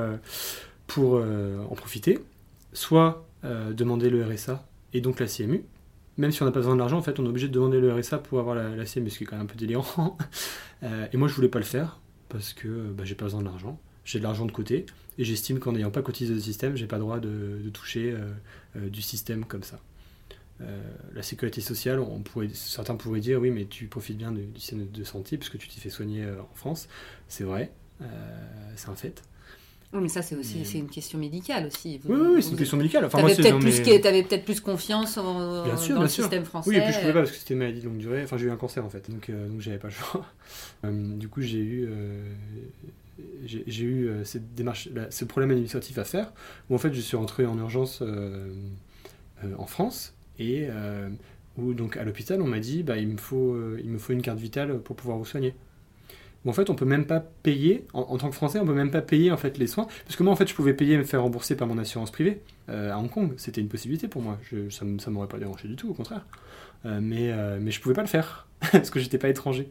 pour 0.86 1.14
en 1.14 1.74
profiter. 1.74 2.18
Soit 2.72 3.24
demander 3.42 4.10
le 4.10 4.24
RSA 4.24 4.66
et 4.92 5.00
donc 5.00 5.20
la 5.20 5.26
CMU, 5.26 5.64
même 6.16 6.32
si 6.32 6.42
on 6.42 6.44
n'a 6.44 6.50
pas 6.50 6.58
besoin 6.58 6.74
de 6.74 6.80
l'argent, 6.80 6.98
en 6.98 7.02
fait, 7.02 7.20
on 7.20 7.24
est 7.24 7.28
obligé 7.28 7.46
de 7.46 7.52
demander 7.52 7.80
le 7.80 7.94
RSA 7.94 8.18
pour 8.18 8.40
avoir 8.40 8.56
la, 8.56 8.84
CMU, 8.84 9.10
ce 9.10 9.18
qui 9.18 9.24
est 9.24 9.26
quand 9.26 9.36
même 9.36 9.44
un 9.44 9.48
peu 9.48 9.56
délirant. 9.56 10.18
Et 11.12 11.16
moi, 11.16 11.28
je 11.28 11.34
voulais 11.34 11.48
pas 11.48 11.60
le 11.60 11.64
faire 11.64 12.00
parce 12.28 12.52
que 12.52 12.68
bah, 12.90 13.04
j'ai 13.04 13.14
pas 13.14 13.26
besoin 13.26 13.40
de 13.40 13.46
l'argent. 13.46 13.80
J'ai 14.08 14.20
de 14.20 14.24
l'argent 14.24 14.46
de 14.46 14.52
côté 14.52 14.86
et 15.18 15.24
j'estime 15.24 15.58
qu'en 15.58 15.72
n'ayant 15.72 15.90
pas 15.90 16.00
cotisé 16.00 16.32
le 16.32 16.40
système, 16.40 16.78
j'ai 16.78 16.86
pas 16.86 16.96
le 16.96 17.02
droit 17.02 17.20
de, 17.20 17.60
de 17.62 17.68
toucher 17.68 18.10
euh, 18.10 18.30
euh, 18.76 18.88
du 18.88 19.02
système 19.02 19.44
comme 19.44 19.62
ça. 19.62 19.80
la 21.14 21.22
sécurité 21.22 21.60
sociale, 21.60 22.00
on 22.00 22.20
pourrait, 22.20 22.48
certains 22.54 22.96
pourraient 22.96 23.20
dire 23.20 23.38
oui, 23.38 23.50
mais 23.50 23.66
tu 23.66 23.86
profites 23.86 24.16
bien 24.16 24.32
du, 24.32 24.48
système 24.58 24.88
de 24.90 25.04
santé 25.04 25.36
puisque 25.36 25.58
tu 25.58 25.68
t'es 25.68 25.78
fait 25.78 25.90
soigner 25.90 26.24
en 26.24 26.54
France. 26.54 26.88
C'est 27.28 27.44
vrai, 27.44 27.70
c'est 28.76 28.88
un 28.88 28.96
fait. 28.96 29.22
Oui, 29.92 30.00
mais 30.02 30.08
ça, 30.08 30.20
c'est 30.20 30.36
aussi 30.36 30.64
c'est 30.64 30.78
une 30.78 30.88
question 30.88 31.18
médicale 31.18 31.66
aussi. 31.66 32.00
oui, 32.04 32.18
oui, 32.34 32.42
c'est 32.42 32.50
une 32.50 32.56
question 32.56 32.76
médicale. 32.76 33.06
Enfin, 33.06 33.18
tu 33.18 33.24
avais 33.24 33.36
peut-être 33.36 33.58
plus, 33.58 33.80
peut 34.28 34.38
plus, 34.44 34.60
confiance 34.60 35.16
en, 35.16 35.64
dans 35.66 36.02
le 36.02 36.08
système 36.08 36.44
français. 36.44 36.70
Oui, 36.70 36.76
et 36.76 36.80
puis 36.80 36.92
je 36.92 36.98
pouvais 36.98 37.12
pas 37.12 37.20
parce 37.20 37.32
que 37.32 37.38
c'était 37.38 37.54
une 37.54 37.60
maladie 37.60 37.80
longue 37.80 37.96
durée. 37.96 38.22
Enfin, 38.22 38.36
j'ai 38.36 38.46
eu 38.46 38.50
un 38.50 38.56
cancer 38.56 38.84
en 38.84 38.90
fait, 38.90 39.10
donc, 39.10 39.30
euh, 39.30 39.48
donc 39.48 39.60
j'avais 39.60 39.78
pas 39.78 39.88
le 39.88 39.94
choix. 39.94 40.26
Euh, 40.84 41.16
du 41.16 41.28
coup, 41.28 41.40
j'ai 41.40 41.58
eu, 41.58 41.88
euh, 41.90 42.22
j'ai 43.44 43.84
eu 43.84 44.10
cette 44.24 44.54
démarche, 44.54 44.88
ce 45.10 45.24
problème 45.24 45.50
administratif 45.50 45.98
à 45.98 46.04
faire, 46.04 46.32
où 46.70 46.74
en 46.74 46.78
fait, 46.78 46.92
je 46.92 47.00
suis 47.00 47.16
rentré 47.16 47.46
en 47.46 47.58
urgence 47.58 48.02
en 49.58 49.66
France 49.66 50.14
et 50.38 50.68
où 51.56 51.74
donc 51.74 51.96
à 51.96 52.04
l'hôpital, 52.04 52.40
on 52.42 52.46
m'a 52.46 52.60
dit, 52.60 52.82
bah, 52.82 52.96
il 52.96 53.08
me 53.08 53.16
faut, 53.16 53.56
il 53.78 53.90
me 53.90 53.98
faut 53.98 54.12
une 54.12 54.22
carte 54.22 54.38
vitale 54.38 54.78
pour 54.80 54.96
pouvoir 54.96 55.18
vous 55.18 55.24
soigner. 55.24 55.54
En 56.48 56.52
fait 56.52 56.70
on 56.70 56.74
peut 56.74 56.86
même 56.86 57.04
pas 57.04 57.20
payer 57.20 57.84
en, 57.92 58.16
tant 58.16 58.30
que 58.30 58.34
français 58.34 58.58
on 58.58 58.64
peut 58.64 58.74
même 58.74 58.90
pas 58.90 59.02
payer 59.02 59.30
en 59.30 59.36
fait 59.36 59.58
les 59.58 59.66
soins 59.66 59.86
parce 60.04 60.16
que 60.16 60.22
moi 60.22 60.32
en 60.32 60.36
fait 60.36 60.48
je 60.48 60.54
pouvais 60.54 60.72
payer 60.72 60.94
et 60.94 60.98
me 60.98 61.04
faire 61.04 61.22
rembourser 61.22 61.56
par 61.56 61.68
mon 61.68 61.76
assurance 61.78 62.10
privée 62.10 62.40
euh, 62.70 62.90
à 62.90 62.98
Hong 62.98 63.10
Kong. 63.10 63.34
C'était 63.36 63.60
une 63.60 63.68
possibilité 63.68 64.08
pour 64.08 64.22
moi. 64.22 64.38
Ça, 64.70 64.86
ça 64.98 65.10
m'aurait 65.10 65.28
pas 65.28 65.38
dérangé 65.38 65.68
du 65.68 65.76
tout 65.76 65.90
au 65.90 65.94
contraire. 65.94 66.24
Euh, 66.86 67.00
mais 67.02 67.32
euh, 67.32 67.58
mais 67.60 67.70
je 67.70 67.80
pouvais 67.80 67.94
pas 67.94 68.02
le 68.02 68.08
faire 68.08 68.48
parce 68.72 68.88
que 68.88 68.98
j'étais 68.98 69.18
pas 69.18 69.28
étranger 69.28 69.70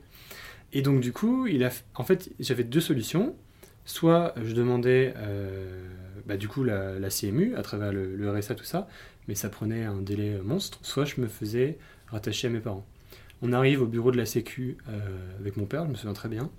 et 0.73 0.81
donc 0.81 1.01
du 1.01 1.13
coup 1.13 1.47
il 1.47 1.63
a 1.63 1.71
en 1.95 2.03
fait 2.03 2.29
j'avais 2.39 2.63
deux 2.63 2.81
solutions 2.81 3.35
soit 3.85 4.33
je 4.43 4.53
demandais 4.53 5.13
bah, 6.25 6.37
du 6.37 6.47
coup 6.47 6.63
la, 6.63 7.09
CMU 7.09 7.55
à 7.55 7.61
travers 7.61 7.93
le, 7.93 8.31
RSA 8.31 8.55
tout 8.55 8.65
ça 8.65 8.87
mais 9.27 9.35
ça 9.35 9.49
prenait 9.49 9.85
un 9.85 10.01
délai 10.01 10.39
monstre 10.43 10.79
soit 10.81 11.05
je 11.05 11.21
me 11.21 11.27
faisais 11.27 11.77
rattacher 12.07 12.47
à 12.47 12.49
mes 12.49 12.59
parents 12.59 12.85
on 13.41 13.53
arrive 13.53 13.81
au 13.81 13.87
bureau 13.87 14.11
de 14.11 14.17
la 14.17 14.25
Sécu 14.25 14.77
avec 15.39 15.57
mon 15.57 15.65
père, 15.65 15.85
je 15.85 15.91
me 15.91 15.95
souviens 15.95 16.13
très 16.13 16.27
bien. 16.27 16.49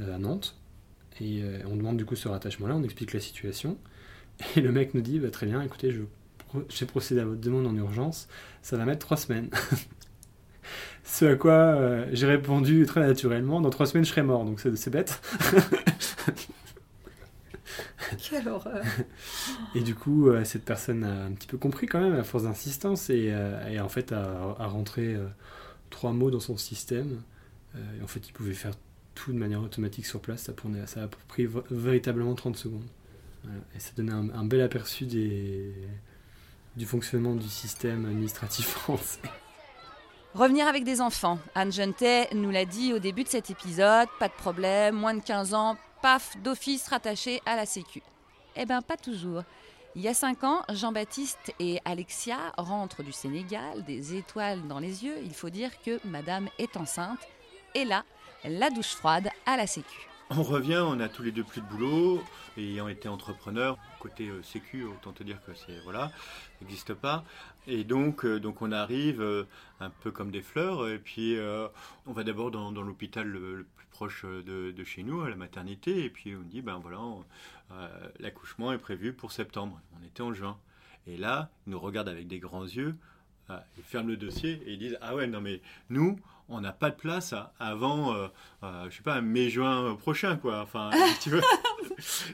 Euh, 0.00 0.14
à 0.14 0.18
Nantes. 0.18 0.56
Et 1.20 1.42
euh, 1.42 1.58
on 1.66 1.76
demande 1.76 1.98
du 1.98 2.06
coup 2.06 2.16
ce 2.16 2.28
rattachement-là, 2.28 2.74
on 2.74 2.82
explique 2.82 3.12
la 3.12 3.20
situation. 3.20 3.76
Et 4.56 4.60
le 4.60 4.72
mec 4.72 4.94
nous 4.94 5.02
dit 5.02 5.18
bah, 5.18 5.30
Très 5.30 5.46
bien, 5.46 5.60
écoutez, 5.62 5.92
je, 5.92 6.84
procédé 6.84 7.20
à 7.20 7.24
votre 7.26 7.40
demande 7.40 7.66
en 7.66 7.76
urgence, 7.76 8.28
ça 8.62 8.76
va 8.76 8.84
mettre 8.84 9.00
trois 9.00 9.16
semaines. 9.16 9.50
Ce 11.04 11.24
à 11.24 11.34
quoi 11.36 11.52
euh, 11.52 12.06
j'ai 12.12 12.26
répondu 12.26 12.86
très 12.86 13.00
naturellement 13.00 13.60
Dans 13.60 13.70
trois 13.70 13.86
semaines, 13.86 14.04
je 14.04 14.10
serai 14.10 14.22
mort, 14.22 14.44
donc 14.44 14.60
c'est, 14.60 14.90
bête. 14.90 15.20
Quelle 18.18 18.48
horreur 18.48 18.84
Et 19.74 19.80
du 19.80 19.94
coup, 19.94 20.30
cette 20.44 20.64
personne 20.64 21.02
a 21.04 21.24
un 21.24 21.32
petit 21.32 21.46
peu 21.46 21.56
compris 21.56 21.86
quand 21.86 22.00
même, 22.00 22.14
à 22.14 22.22
force 22.22 22.44
d'insistance, 22.44 23.10
et, 23.10 23.34
en 23.80 23.88
fait 23.88 24.12
a, 24.12 24.54
a 24.58 24.66
rentré 24.66 25.16
trois 25.90 26.12
mots 26.12 26.30
dans 26.30 26.40
son 26.40 26.56
système. 26.56 27.22
et 27.74 28.02
en 28.02 28.06
fait, 28.06 28.28
il 28.28 28.32
pouvait 28.32 28.52
faire 28.52 28.74
tout 29.14 29.32
de 29.32 29.38
manière 29.38 29.62
automatique 29.62 30.06
sur 30.06 30.20
place. 30.20 30.42
Ça, 30.42 30.52
prenait, 30.52 30.86
ça 30.86 31.04
a 31.04 31.08
pris 31.08 31.48
véritablement 31.70 32.34
30 32.34 32.56
secondes. 32.56 32.86
Et 33.74 33.80
ça 33.80 33.90
donnait 33.96 34.12
un, 34.12 34.44
bel 34.44 34.60
aperçu 34.60 35.04
des, 35.04 35.74
du 36.76 36.86
fonctionnement 36.86 37.34
du 37.34 37.48
système 37.48 38.06
administratif 38.06 38.66
français. 38.68 39.20
Revenir 40.34 40.66
avec 40.66 40.84
des 40.84 41.02
enfants. 41.02 41.38
Anne 41.54 41.70
Jeunetet 41.70 42.30
nous 42.32 42.50
l'a 42.50 42.64
dit 42.64 42.94
au 42.94 42.98
début 42.98 43.22
de 43.22 43.28
cet 43.28 43.50
épisode, 43.50 44.08
pas 44.18 44.28
de 44.28 44.32
problème, 44.32 44.94
moins 44.94 45.12
de 45.12 45.20
15 45.20 45.52
ans, 45.52 45.76
paf, 46.00 46.38
d'office 46.42 46.88
rattaché 46.88 47.42
à 47.44 47.54
la 47.54 47.66
Sécu. 47.66 48.02
Eh 48.56 48.64
bien, 48.64 48.80
pas 48.80 48.96
toujours. 48.96 49.42
Il 49.94 50.00
y 50.00 50.08
a 50.08 50.14
5 50.14 50.42
ans, 50.44 50.62
Jean-Baptiste 50.70 51.52
et 51.60 51.80
Alexia 51.84 52.38
rentrent 52.56 53.02
du 53.02 53.12
Sénégal, 53.12 53.84
des 53.84 54.16
étoiles 54.16 54.66
dans 54.68 54.78
les 54.78 55.04
yeux. 55.04 55.18
Il 55.22 55.34
faut 55.34 55.50
dire 55.50 55.70
que 55.84 56.00
Madame 56.06 56.48
est 56.58 56.78
enceinte. 56.78 57.20
Et 57.74 57.84
là, 57.84 58.02
la 58.42 58.70
douche 58.70 58.94
froide 58.94 59.28
à 59.44 59.58
la 59.58 59.66
Sécu. 59.66 60.11
On 60.34 60.42
revient, 60.42 60.82
on 60.82 60.98
a 60.98 61.10
tous 61.10 61.22
les 61.22 61.30
deux 61.30 61.44
plus 61.44 61.60
de 61.60 61.66
boulot, 61.66 62.24
ayant 62.56 62.88
été 62.88 63.06
entrepreneur, 63.06 63.76
côté 64.00 64.28
euh, 64.28 64.42
sécu, 64.42 64.82
autant 64.84 65.12
te 65.12 65.22
dire 65.22 65.36
que 65.44 65.52
c'est 65.52 65.78
voilà, 65.84 66.10
n'existe 66.62 66.94
pas. 66.94 67.22
Et 67.66 67.84
donc, 67.84 68.24
euh, 68.24 68.40
donc 68.40 68.62
on 68.62 68.72
arrive 68.72 69.20
euh, 69.20 69.44
un 69.80 69.90
peu 69.90 70.10
comme 70.10 70.30
des 70.30 70.40
fleurs, 70.40 70.88
et 70.88 70.98
puis 70.98 71.36
on 72.06 72.12
va 72.12 72.24
d'abord 72.24 72.50
dans, 72.50 72.70
l'hôpital 72.70 73.26
le, 73.26 73.66
plus 73.76 73.86
proche 73.90 74.24
de, 74.24 74.84
chez 74.84 75.02
nous, 75.02 75.20
à 75.20 75.28
la 75.28 75.36
maternité, 75.36 76.02
et 76.04 76.08
puis 76.08 76.34
on 76.34 76.48
dit 76.48 76.62
ben 76.62 76.80
voilà, 76.82 76.98
l'accouchement 78.18 78.72
est 78.72 78.78
prévu 78.78 79.12
pour 79.12 79.32
septembre. 79.32 79.78
On 80.00 80.06
était 80.06 80.22
en 80.22 80.32
juin. 80.32 80.56
Et 81.06 81.18
là, 81.18 81.50
ils 81.66 81.70
nous 81.70 81.80
regardent 81.80 82.08
avec 82.08 82.26
des 82.26 82.38
grands 82.38 82.64
yeux, 82.64 82.96
ils 83.50 83.84
ferment 83.84 84.08
le 84.08 84.16
dossier 84.16 84.62
et 84.64 84.72
ils 84.72 84.78
disent 84.78 84.96
ah 85.02 85.14
ouais 85.14 85.26
non 85.26 85.42
mais 85.42 85.60
nous 85.90 86.18
on 86.52 86.60
n'a 86.60 86.72
pas 86.72 86.90
de 86.90 86.96
place 86.96 87.34
avant, 87.58 88.14
euh, 88.14 88.28
euh, 88.62 88.90
je 88.90 88.96
sais 88.96 89.02
pas, 89.02 89.20
mai-juin 89.20 89.96
prochain, 89.96 90.36
quoi. 90.36 90.60
Enfin, 90.60 90.90
tu 91.20 91.30
veux. 91.30 91.40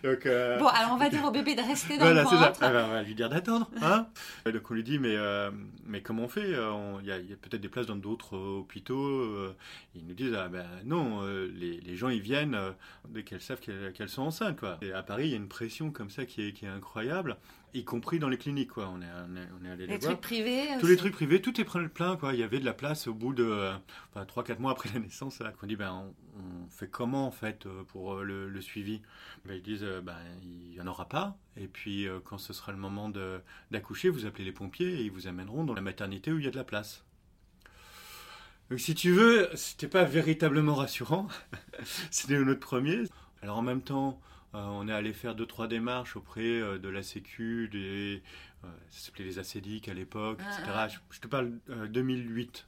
Euh, 0.04 0.58
bon, 0.58 0.66
alors 0.66 0.92
on 0.92 0.96
va 0.96 1.08
dire 1.08 1.24
au 1.24 1.30
bébé 1.30 1.54
de 1.54 1.60
rester 1.60 1.98
dans 1.98 2.04
voilà, 2.04 2.22
le 2.22 2.28
ventre. 2.28 2.58
Ça. 2.58 2.68
on 2.68 2.92
va 2.92 3.02
lui 3.02 3.14
dire 3.14 3.28
d'attendre. 3.28 3.70
Hein 3.82 4.06
Donc 4.46 4.70
on 4.70 4.74
lui 4.74 4.82
dit, 4.82 4.98
mais, 4.98 5.16
mais 5.86 6.02
comment 6.02 6.24
on 6.24 6.28
fait 6.28 6.50
Il 6.50 7.06
y 7.06 7.12
a, 7.12 7.18
peut-être 7.40 7.60
des 7.60 7.68
places 7.68 7.86
dans 7.86 7.96
d'autres 7.96 8.36
hôpitaux. 8.36 9.52
ils 9.94 10.06
nous 10.06 10.14
disent, 10.14 10.34
ah 10.34 10.48
ben 10.48 10.66
non, 10.84 11.22
les, 11.26 11.80
les, 11.80 11.96
gens 11.96 12.08
ils 12.08 12.20
viennent 12.20 12.58
dès 13.08 13.22
qu'elles 13.22 13.40
savent 13.40 13.60
qu'elles 13.60 14.08
sont 14.08 14.22
enceintes, 14.22 14.58
quoi. 14.58 14.78
Et 14.82 14.92
à 14.92 15.02
Paris, 15.02 15.26
il 15.26 15.30
y 15.30 15.34
a 15.34 15.36
une 15.36 15.48
pression 15.48 15.90
comme 15.90 16.10
ça 16.10 16.24
qui 16.24 16.48
est, 16.48 16.52
qui 16.52 16.64
est 16.64 16.68
incroyable 16.68 17.36
y 17.74 17.84
compris 17.84 18.18
dans 18.18 18.28
les 18.28 18.38
cliniques 18.38 18.70
quoi. 18.70 18.88
On 18.88 19.00
est, 19.00 19.06
on 19.60 19.64
est, 19.64 19.70
allé 19.70 19.86
les, 19.86 19.94
les 19.94 19.98
trucs 19.98 20.20
privés 20.20 20.66
tous 20.80 20.86
les 20.86 20.96
trucs 20.96 21.12
privés 21.12 21.40
tout 21.40 21.60
est 21.60 21.64
plein 21.64 22.16
quoi. 22.16 22.32
Il 22.34 22.40
y 22.40 22.42
avait 22.42 22.60
de 22.60 22.64
la 22.64 22.72
place 22.72 23.06
au 23.06 23.14
bout 23.14 23.32
de 23.32 23.70
enfin, 24.14 24.24
3-4 24.24 24.58
mois 24.58 24.72
après 24.72 24.90
la 24.94 25.00
naissance 25.00 25.40
là 25.40 25.52
qu'on 25.52 25.66
dit 25.66 25.76
ben 25.76 25.92
on, 26.36 26.68
fait 26.70 26.88
comment 26.88 27.26
en 27.26 27.30
fait 27.30 27.66
euh, 27.66 27.82
pour 27.84 28.14
euh, 28.14 28.22
le, 28.22 28.60
suivi? 28.60 29.02
Ben, 29.44 29.54
ils 29.54 29.62
disent 29.62 29.84
euh, 29.84 30.00
ben 30.00 30.16
il 30.42 30.74
y 30.74 30.80
en 30.80 30.86
aura 30.86 31.08
pas. 31.08 31.36
Et 31.56 31.66
puis 31.66 32.06
quand 32.24 32.38
ce 32.38 32.52
sera 32.52 32.72
le 32.72 32.78
moment 32.78 33.10
d'accoucher 33.70 34.08
vous 34.10 34.26
appelez 34.26 34.44
les 34.44 34.52
pompiers 34.52 35.00
et 35.00 35.02
ils 35.02 35.10
vous 35.10 35.26
amèneront 35.26 35.64
dans 35.64 35.74
la 35.74 35.80
maternité 35.80 36.32
où 36.32 36.38
il 36.38 36.44
y 36.44 36.48
a 36.48 36.52
de 36.52 36.56
la 36.56 36.64
place. 36.64 37.04
Donc 38.70 38.80
si 38.80 38.94
tu 38.94 39.10
veux 39.10 39.48
c'était 39.54 39.88
pas 39.88 40.04
véritablement 40.04 40.74
rassurant. 40.74 41.26
C'était 42.10 42.38
notre 42.38 42.60
premier 42.60 43.04
alors 43.42 43.58
en 43.58 43.62
même 43.62 43.82
temps 43.82 44.20
euh, 44.20 44.24
on 44.66 44.88
est 44.88 44.92
allé 44.92 45.12
faire 45.12 45.34
deux 45.34 45.46
trois 45.46 45.68
démarches 45.68 46.16
auprès 46.16 46.42
euh, 46.42 46.78
de 46.78 46.88
la 46.88 47.02
Sécu, 47.02 47.68
des, 47.68 48.22
euh, 48.64 48.68
ça 48.90 49.06
s'appelait 49.06 49.24
les 49.24 49.38
acédiques 49.38 49.88
à 49.88 49.94
l'époque, 49.94 50.40
etc. 50.40 50.62
Ah, 50.68 50.88
ah. 50.90 50.98
Je, 51.10 51.20
te 51.20 51.26
parle 51.26 51.52
2008 51.88 52.66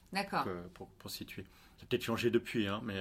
pour, 0.74 0.88
pour, 0.88 1.10
situer. 1.10 1.44
Ça 1.78 1.84
a 1.84 1.86
peut-être 1.86 2.04
changé 2.04 2.30
depuis, 2.30 2.66
hein, 2.66 2.80
mais 2.84 3.00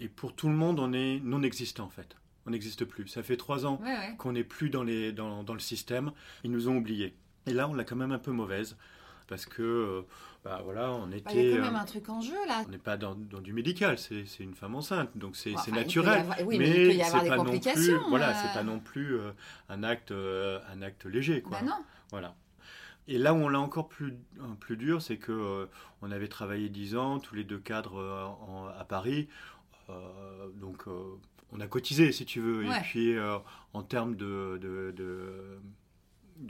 et 0.00 0.08
pour 0.08 0.34
tout 0.34 0.48
le 0.48 0.54
monde, 0.54 0.80
on 0.80 0.92
est 0.92 1.20
non 1.20 1.42
existant 1.42 1.84
en 1.84 1.90
fait. 1.90 2.16
On 2.46 2.50
n'existe 2.50 2.84
plus. 2.84 3.06
Ça 3.06 3.22
fait 3.22 3.36
trois 3.36 3.66
ans 3.66 3.80
qu'on 4.18 4.32
n'est 4.32 4.44
plus 4.44 4.70
dans, 4.70 4.82
les, 4.82 5.12
dans, 5.12 5.42
dans 5.44 5.52
le 5.52 5.60
système. 5.60 6.12
Ils 6.42 6.50
nous 6.50 6.68
ont 6.68 6.76
oubliés. 6.76 7.14
Et 7.46 7.52
là, 7.52 7.68
on 7.68 7.74
l'a 7.74 7.84
quand 7.84 7.96
même 7.96 8.12
un 8.12 8.18
peu 8.18 8.32
mauvaise 8.32 8.76
parce 9.30 9.46
que 9.46 10.04
bah 10.44 10.60
voilà, 10.64 10.90
on 10.92 11.10
était. 11.12 11.34
Il 11.34 11.50
y 11.50 11.52
a 11.52 11.56
quand 11.56 11.64
même 11.64 11.76
un 11.76 11.84
truc 11.84 12.08
en 12.08 12.22
jeu 12.22 12.36
là. 12.48 12.64
On 12.66 12.70
n'est 12.70 12.78
pas 12.78 12.96
dans, 12.96 13.14
du 13.14 13.52
médical, 13.52 13.98
c'est 13.98 14.24
une 14.40 14.54
femme 14.54 14.74
enceinte, 14.74 15.10
donc 15.16 15.36
c'est 15.36 15.54
naturel. 15.68 16.24
oui, 16.44 16.58
mais, 16.58 16.68
il 16.68 16.74
peut 16.74 16.94
y 16.94 17.02
avoir 17.02 17.22
des 17.22 17.30
complications. 17.30 18.00
Plus, 18.00 18.08
voilà, 18.08 18.34
c'est 18.34 18.52
pas 18.54 18.62
non 18.62 18.80
plus 18.80 19.18
euh, 19.18 19.32
un 19.68 19.82
acte, 19.82 20.12
euh, 20.12 20.58
un 20.72 20.80
acte 20.80 21.04
léger, 21.04 21.42
quoi. 21.42 21.58
Bah 21.58 21.66
non. 21.66 21.84
Voilà. 22.10 22.34
Et 23.06 23.18
là 23.18 23.34
où 23.34 23.36
on 23.36 23.48
l'a 23.48 23.60
encore 23.60 23.88
plus, 23.88 24.14
plus 24.60 24.76
dur, 24.76 25.02
c'est 25.02 25.18
que 25.18 25.32
euh, 25.32 25.66
on 26.00 26.10
avait 26.10 26.28
travaillé 26.28 26.68
dix 26.70 26.96
ans, 26.96 27.18
tous 27.18 27.34
les 27.34 27.44
deux 27.44 27.58
cadres 27.58 28.36
à 28.78 28.84
Paris, 28.84 29.28
donc 30.54 30.84
on 31.52 31.60
a 31.60 31.66
cotisé, 31.66 32.12
si 32.12 32.24
tu 32.24 32.40
veux. 32.40 32.64
Et 32.64 32.80
puis 32.82 33.16
en 33.74 33.82
termes 33.82 34.16
de, 34.16 34.58
de, 34.62 34.92
de 34.96 35.60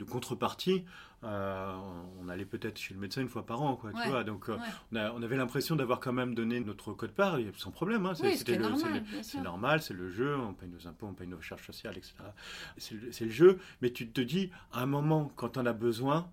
contrepartie, 0.05 0.83
euh, 1.23 1.75
on 2.19 2.29
allait 2.29 2.45
peut-être 2.45 2.79
chez 2.79 2.93
le 2.93 2.99
médecin 2.99 3.21
une 3.21 3.29
fois 3.29 3.45
par 3.45 3.61
an, 3.61 3.75
quoi, 3.75 3.91
tu 3.91 4.09
vois. 4.09 4.23
Donc, 4.23 4.49
euh, 4.49 4.57
on, 4.91 5.21
avait 5.21 5.37
l'impression 5.37 5.75
d'avoir 5.75 5.99
quand 5.99 6.13
même 6.13 6.33
donné 6.33 6.59
notre 6.59 6.93
code 6.93 7.11
part, 7.11 7.37
sans 7.57 7.71
problème. 7.71 8.05
Hein, 8.05 8.13
c'est 8.15 9.41
normal, 9.41 9.81
c'est 9.81 9.93
le 9.93 10.09
jeu, 10.09 10.35
on 10.37 10.53
paye 10.53 10.69
nos 10.69 10.87
impôts, 10.87 11.07
on 11.07 11.13
paye 11.13 11.27
nos 11.27 11.41
charges 11.41 11.65
sociales, 11.65 11.97
etc. 11.97 12.15
C'est 12.77 13.25
le 13.25 13.31
jeu, 13.31 13.59
mais 13.81 13.91
tu 13.91 14.09
te 14.09 14.21
dis, 14.21 14.49
à 14.71 14.81
un 14.81 14.87
moment, 14.87 15.31
quand 15.35 15.57
on 15.57 15.65
a 15.65 15.73
besoin, 15.73 16.27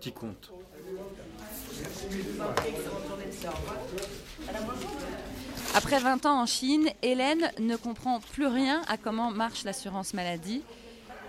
tu 0.00 0.12
comptes. 0.12 0.52
Après 5.74 5.98
20 5.98 6.26
ans 6.26 6.40
en 6.40 6.46
Chine, 6.46 6.88
Hélène 7.02 7.50
ne 7.58 7.76
comprend 7.76 8.20
plus 8.20 8.46
rien 8.46 8.82
à 8.88 8.96
comment 8.96 9.30
marche 9.30 9.64
l'assurance 9.64 10.14
maladie. 10.14 10.62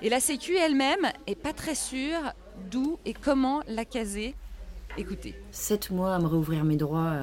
Et 0.02 0.10
la 0.10 0.20
Sécu 0.20 0.56
elle-même 0.56 1.12
est 1.26 1.36
pas 1.36 1.54
très 1.54 1.76
sûre 1.76 2.34
d'où 2.70 3.00
et 3.06 3.14
comment 3.14 3.62
la 3.68 3.84
caser. 3.86 4.36
Écoutez. 4.98 5.36
Sept 5.52 5.90
mois 5.92 6.16
à 6.16 6.20
me 6.20 6.28
réouvrir 6.28 6.64
mes 6.64 6.76
droits 6.76 7.14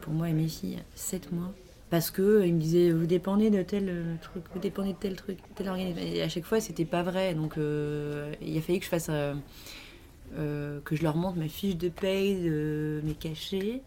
pour 0.00 0.12
moi 0.12 0.28
et 0.28 0.32
mes 0.32 0.48
filles. 0.48 0.82
Sept 0.94 1.32
mois. 1.32 1.52
Parce 1.90 2.10
que 2.10 2.22
euh, 2.22 2.46
me 2.46 2.58
disaient 2.58 2.90
vous 2.90 3.06
dépendez 3.06 3.50
de 3.50 3.62
tel 3.62 3.88
euh, 3.88 4.14
truc, 4.20 4.42
vous 4.52 4.58
dépendez 4.58 4.94
de 4.94 4.98
tel 4.98 5.16
truc, 5.16 5.38
tel 5.54 5.68
organisme. 5.68 5.98
Et 5.98 6.22
à 6.22 6.28
chaque 6.28 6.44
fois 6.44 6.60
c'était 6.60 6.84
pas 6.86 7.02
vrai. 7.02 7.34
Donc 7.34 7.56
euh, 7.58 8.32
il 8.40 8.56
a 8.56 8.60
fallu 8.62 8.78
que 8.78 8.84
je 8.84 8.90
fasse 8.90 9.10
euh, 9.10 10.80
que 10.84 10.96
je 10.96 11.02
leur 11.02 11.16
montre 11.16 11.38
ma 11.38 11.48
fiche 11.48 11.76
de 11.76 11.88
paye, 11.88 12.40
de 12.42 13.00
mes 13.04 13.14
cachets, 13.14 13.82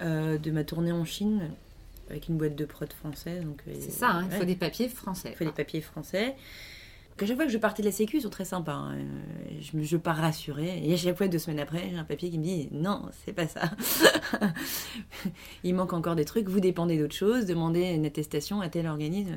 euh, 0.00 0.38
de 0.38 0.50
ma 0.50 0.62
tournée 0.62 0.92
en 0.92 1.04
Chine 1.04 1.50
avec 2.10 2.28
une 2.28 2.36
boîte 2.36 2.54
de 2.54 2.64
prod 2.64 2.92
française. 2.92 3.42
donc, 3.44 3.62
euh, 3.66 3.72
C'est 3.80 3.90
ça, 3.90 4.10
hein, 4.10 4.24
il 4.26 4.32
ouais. 4.32 4.38
faut 4.38 4.44
des 4.44 4.56
papiers 4.56 4.88
français. 4.88 5.30
Il 5.32 5.36
faut 5.36 5.44
des 5.44 5.50
papiers 5.52 5.80
français. 5.80 6.36
À 7.20 7.26
chaque 7.26 7.36
fois 7.36 7.46
que 7.46 7.52
je 7.52 7.58
partais 7.58 7.82
de 7.82 7.86
la 7.86 7.92
Sécu, 7.92 8.16
ils 8.16 8.22
sont 8.22 8.30
très 8.30 8.44
sympas. 8.44 8.72
hein. 8.72 8.94
Euh, 8.96 9.82
Je, 9.82 9.96
pars 9.96 10.16
rassurée. 10.16 10.80
Et 10.84 10.92
à 10.92 10.96
chaque 10.96 11.16
fois, 11.16 11.28
deux 11.28 11.38
semaines 11.38 11.60
après, 11.60 11.88
j'ai 11.90 11.96
un 11.96 12.04
papier 12.04 12.30
qui 12.30 12.38
me 12.38 12.42
dit 12.42 12.68
non, 12.72 13.02
c'est 13.24 13.32
pas 13.32 13.46
ça. 13.46 13.70
Il 15.64 15.74
manque 15.74 15.92
encore 15.92 16.16
des 16.16 16.24
trucs. 16.24 16.48
Vous 16.48 16.58
dépendez 16.60 16.98
d'autre 16.98 17.14
chose. 17.14 17.46
Demandez 17.46 17.90
une 17.92 18.06
attestation 18.06 18.60
à 18.60 18.68
tel 18.68 18.86
organisme. 18.86 19.36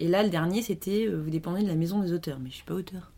Et 0.00 0.08
là, 0.08 0.22
le 0.22 0.30
dernier, 0.30 0.62
c'était 0.62 1.06
euh, 1.06 1.20
vous 1.22 1.30
dépendez 1.30 1.62
de 1.62 1.68
la 1.68 1.74
maison 1.74 2.00
des 2.00 2.12
auteurs. 2.12 2.38
Mais 2.40 2.50
je 2.50 2.56
suis 2.56 2.64
pas 2.64 2.74
auteur. 2.74 3.12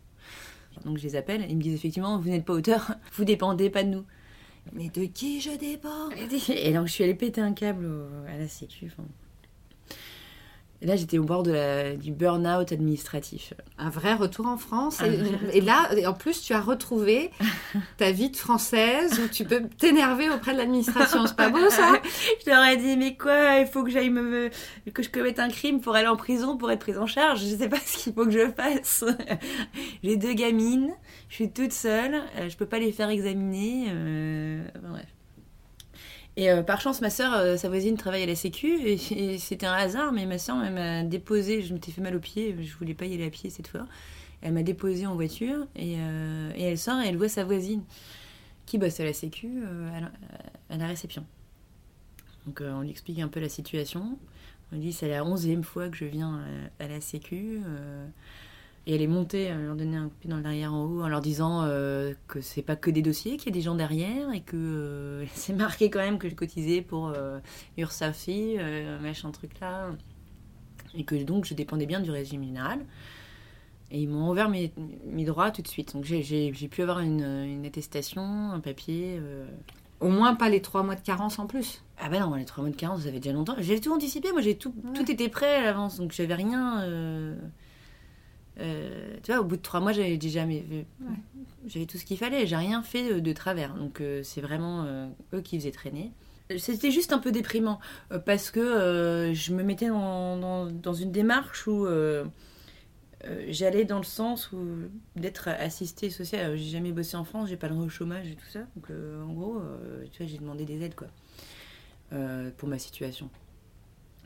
Donc 0.83 0.97
je 0.97 1.03
les 1.03 1.15
appelle. 1.15 1.45
Ils 1.49 1.55
me 1.55 1.61
disent 1.61 1.75
effectivement, 1.75 2.19
vous 2.19 2.29
n'êtes 2.29 2.43
pas 2.45 2.53
auteur. 2.53 2.95
Vous 3.13 3.23
dépendez 3.23 3.69
pas 3.69 3.83
de 3.83 3.89
nous. 3.89 4.03
Mais 4.73 4.89
de 4.89 5.05
qui 5.05 5.39
je 5.39 5.51
dépends? 5.57 6.09
Et 6.49 6.73
donc 6.73 6.87
je 6.87 6.91
suis 6.91 7.03
allée 7.03 7.13
péter 7.15 7.39
un 7.39 7.53
câble 7.53 7.87
à 8.27 8.37
la 8.37 8.47
Sécu. 8.47 8.91
Et 10.81 10.87
là, 10.87 10.95
j'étais 10.97 11.17
au 11.17 11.23
bord 11.23 11.41
de 11.43 11.51
la- 11.53 11.95
du 11.95 12.11
burn-out 12.11 12.71
administratif. 12.71 13.53
Un 13.77 13.89
vrai 13.89 14.13
retour 14.13 14.45
en 14.45 14.57
France. 14.57 15.01
Et, 15.53 15.61
là, 15.61 15.89
en 16.05 16.13
plus, 16.13 16.41
tu 16.41 16.53
as 16.53 16.59
retrouvé 16.61 17.31
ta 17.97 18.11
vie 18.11 18.29
de 18.29 18.35
française 18.35 19.19
où 19.23 19.27
tu 19.29 19.45
peux 19.45 19.63
t'énerver 19.79 20.29
auprès 20.29 20.51
de 20.53 20.57
l'administration. 20.57 21.25
C'est 21.27 21.35
pas 21.37 21.49
beau 21.49 21.69
ça? 21.69 21.93
Je 22.45 22.49
leur 22.51 22.63
ai 22.65 22.77
dit, 22.77 22.97
mais 22.97 23.15
quoi, 23.15 23.59
il 23.59 23.67
faut 23.67 23.83
que 23.83 23.89
j'aille 23.89 24.09
me. 24.09 24.49
que 24.93 25.01
je 25.01 25.09
commette 25.09 25.39
un 25.39 25.49
crime 25.49 25.79
pour 25.79 25.95
aller 25.95 26.07
en 26.07 26.17
prison, 26.17 26.57
pour 26.57 26.69
être 26.69 26.79
prise 26.79 26.97
en 26.97 27.07
charge. 27.07 27.39
Je 27.41 27.55
sais 27.55 27.69
pas 27.69 27.79
ce 27.83 27.97
qu'il 28.03 28.13
faut 28.13 28.25
que 28.25 28.31
je 28.31 28.51
fasse. 28.51 29.05
J'ai 30.03 30.17
deux 30.17 30.33
gamines, 30.33 30.91
je 31.29 31.35
suis 31.35 31.51
toute 31.51 31.73
seule, 31.73 32.15
euh, 32.37 32.49
je 32.49 32.57
peux 32.57 32.65
pas 32.65 32.79
les 32.79 32.91
faire 32.91 33.09
examiner. 33.09 33.87
euh, 33.89 34.63
enfin, 34.77 34.89
bref. 34.89 35.05
Et 36.37 36.51
euh, 36.51 36.63
par 36.63 36.81
chance, 36.81 36.99
ma 37.01 37.09
soeur, 37.09 37.33
euh, 37.33 37.57
sa 37.57 37.69
voisine, 37.69 37.95
travaille 37.95 38.23
à 38.23 38.25
la 38.25 38.35
Sécu, 38.35 38.81
et, 38.81 39.37
c'était 39.37 39.65
un 39.65 39.73
hasard, 39.73 40.11
mais 40.11 40.25
ma 40.25 40.37
soeur 40.37 40.57
m'a 40.57 41.03
déposé, 41.03 41.61
je 41.61 41.73
m'étais 41.73 41.91
fait 41.91 42.01
mal 42.01 42.15
au 42.15 42.19
pied, 42.19 42.55
je 42.61 42.75
voulais 42.77 42.93
pas 42.93 43.05
y 43.05 43.13
aller 43.13 43.25
à 43.25 43.29
pied 43.29 43.49
cette 43.49 43.67
fois. 43.67 43.87
Elle 44.41 44.53
m'a 44.53 44.63
déposé 44.63 45.07
en 45.07 45.15
voiture, 45.15 45.65
et, 45.75 45.95
euh, 45.97 46.51
et 46.55 46.63
elle 46.63 46.77
sort 46.77 46.99
et 47.01 47.07
elle 47.07 47.17
voit 47.17 47.29
sa 47.29 47.45
voisine, 47.45 47.83
qui 48.65 48.77
bosse 48.77 48.99
à 48.99 49.05
la 49.05 49.13
Sécu, 49.13 49.63
à 50.69 50.77
la- 50.77 50.87
réception. 50.87 51.25
Donc 52.45 52.61
on 52.61 52.81
lui 52.81 52.89
explique 52.91 53.19
un 53.19 53.27
peu 53.27 53.39
la 53.39 53.49
situation. 53.49 54.19
On 54.71 54.75
lui 54.75 54.81
dit 54.81 54.93
c'est 54.93 55.07
la 55.07 55.23
onzième 55.23 55.63
fois 55.63 55.89
que 55.89 55.97
je 55.97 56.05
viens 56.05 56.41
à 56.79 56.87
la 56.87 57.01
Sécu. 57.01 57.61
Et 58.87 58.95
elle 58.95 59.01
est 59.01 59.07
montée, 59.07 59.43
elle 59.43 59.65
leur 59.65 59.75
donnait 59.75 59.97
un 59.97 60.03
coup 60.09 60.15
de 60.15 60.19
pied 60.19 60.29
dans 60.29 60.37
le 60.37 60.43
derrière 60.43 60.73
en 60.73 60.83
haut 60.85 61.01
en 61.03 61.07
leur 61.07 61.21
disant 61.21 61.63
euh, 61.63 62.13
que 62.27 62.39
c'est 62.41 62.61
pas 62.61 62.75
que 62.75 62.91
des 62.91 63.01
dossiers, 63.01 63.37
qu'il 63.37 63.47
y 63.47 63.49
a 63.49 63.53
des 63.53 63.61
gens 63.61 63.75
derrière 63.75 64.31
et 64.31 64.41
que 64.41 64.55
euh, 64.57 65.25
c'est 65.33 65.53
marqué 65.53 65.89
quand 65.89 65.99
même 65.99 66.19
que 66.19 66.29
je 66.29 66.35
cotisais 66.35 66.81
pour 66.81 67.07
euh, 67.09 67.39
Ursafi, 67.77 68.55
euh, 68.59 68.99
machin 68.99 69.31
truc 69.31 69.59
là. 69.59 69.89
Et 70.97 71.03
que 71.03 71.15
donc 71.15 71.45
je 71.45 71.53
dépendais 71.53 71.85
bien 71.87 71.99
du 71.99 72.11
régime 72.11 72.43
général. 72.43 72.79
Et 73.91 74.01
ils 74.01 74.09
m'ont 74.09 74.29
ouvert 74.31 74.49
mes, 74.49 74.71
mes 75.05 75.25
droits 75.25 75.51
tout 75.51 75.61
de 75.61 75.67
suite. 75.67 75.93
Donc 75.93 76.05
j'ai- 76.05 76.23
j'ai 76.23 76.51
j'ai 76.53 76.67
pu 76.67 76.81
avoir 76.81 76.99
une, 77.01 77.21
une 77.23 77.65
attestation, 77.65 78.21
un 78.51 78.59
papier. 78.59 79.17
euh, 79.21 79.45
Au 79.99 80.09
moins 80.09 80.35
pas 80.35 80.49
les 80.49 80.61
trois 80.61 80.83
mois 80.83 80.95
de 80.95 81.01
carence 81.01 81.37
en 81.39 81.47
plus. 81.47 81.83
ah 81.99 82.09
bah 82.09 82.19
non, 82.19 82.33
les 82.35 82.45
trois 82.45 82.63
mois 82.63 82.71
de 82.71 82.75
carence, 82.77 83.01
ça 83.03 83.11
fait 83.11 83.19
déjà 83.19 83.33
longtemps. 83.33 83.55
J'avais 83.59 83.79
tout 83.79 83.93
anticipé, 83.93 84.31
moi 84.31 84.41
j'ai 84.41 84.55
tout, 84.57 84.73
tout 84.93 85.09
était 85.11 85.29
prêt 85.29 85.55
à 85.55 85.63
l'avance, 85.63 85.97
donc 85.97 86.11
j'avais 86.13 86.33
rien. 86.35 86.81
euh, 86.83 87.35
euh, 88.59 89.15
tu 89.23 89.31
vois, 89.31 89.41
au 89.41 89.43
bout 89.43 89.57
de 89.57 89.61
trois 89.61 89.79
mois, 89.79 89.91
j'avais 89.91 90.17
déjà 90.17 90.45
mes- 90.45 90.85
j'avais 91.67 91.85
tout 91.85 91.97
ce 91.97 92.05
qu'il 92.05 92.17
fallait, 92.17 92.45
j'ai 92.47 92.55
rien 92.55 92.83
fait 92.83 93.19
de, 93.19 93.33
travers. 93.33 93.73
Donc 93.75 94.01
euh, 94.01 94.21
c'est 94.23 94.41
vraiment 94.41 94.83
euh, 94.85 95.07
eux 95.33 95.41
qui 95.41 95.57
faisaient 95.59 95.71
traîner. 95.71 96.11
C'était 96.59 96.91
juste 96.91 97.11
un 97.11 97.17
peu 97.17 97.31
déprimant 97.31 97.79
euh, 98.11 98.19
parce 98.19 98.51
que 98.51 98.59
euh, 98.59 99.33
je 99.33 99.53
me 99.53 99.63
mettais 99.63 99.87
dans, 99.87 100.37
dans- 100.37 100.67
dans 100.67 100.93
une 100.93 101.11
démarche 101.11 101.65
où 101.67 101.85
euh, 101.87 102.23
euh, 103.25 103.45
j'allais 103.49 103.83
dans 103.83 103.97
le 103.97 104.03
sens 104.03 104.51
où 104.51 104.59
d'être 105.15 105.47
assistée 105.47 106.09
sociale. 106.11 106.55
J'ai 106.55 106.69
jamais 106.69 106.91
bossé 106.91 107.17
en 107.17 107.23
France, 107.23 107.49
j'ai 107.49 107.57
pas 107.57 107.67
le 107.67 107.73
droit 107.73 107.85
au 107.85 107.89
chômage 107.89 108.27
et 108.27 108.35
tout 108.35 108.45
ça. 108.47 108.59
Donc 108.75 108.91
euh, 108.91 109.23
en 109.23 109.33
gros, 109.33 109.57
euh, 109.57 110.05
tu 110.11 110.21
vois, 110.23 110.31
j'ai 110.31 110.37
demandé 110.37 110.65
des 110.65 110.81
aides 110.83 110.93
quoi 110.95 111.07
euh, 112.13 112.51
pour 112.57 112.69
ma 112.69 112.77
situation. 112.77 113.29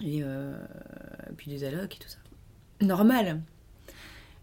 Et 0.02 0.20
euh, 0.24 0.58
puis 1.38 1.50
des 1.50 1.64
allocs 1.64 1.96
et 1.96 2.00
tout 2.00 2.10
ça. 2.10 2.18
Normal. 2.82 3.42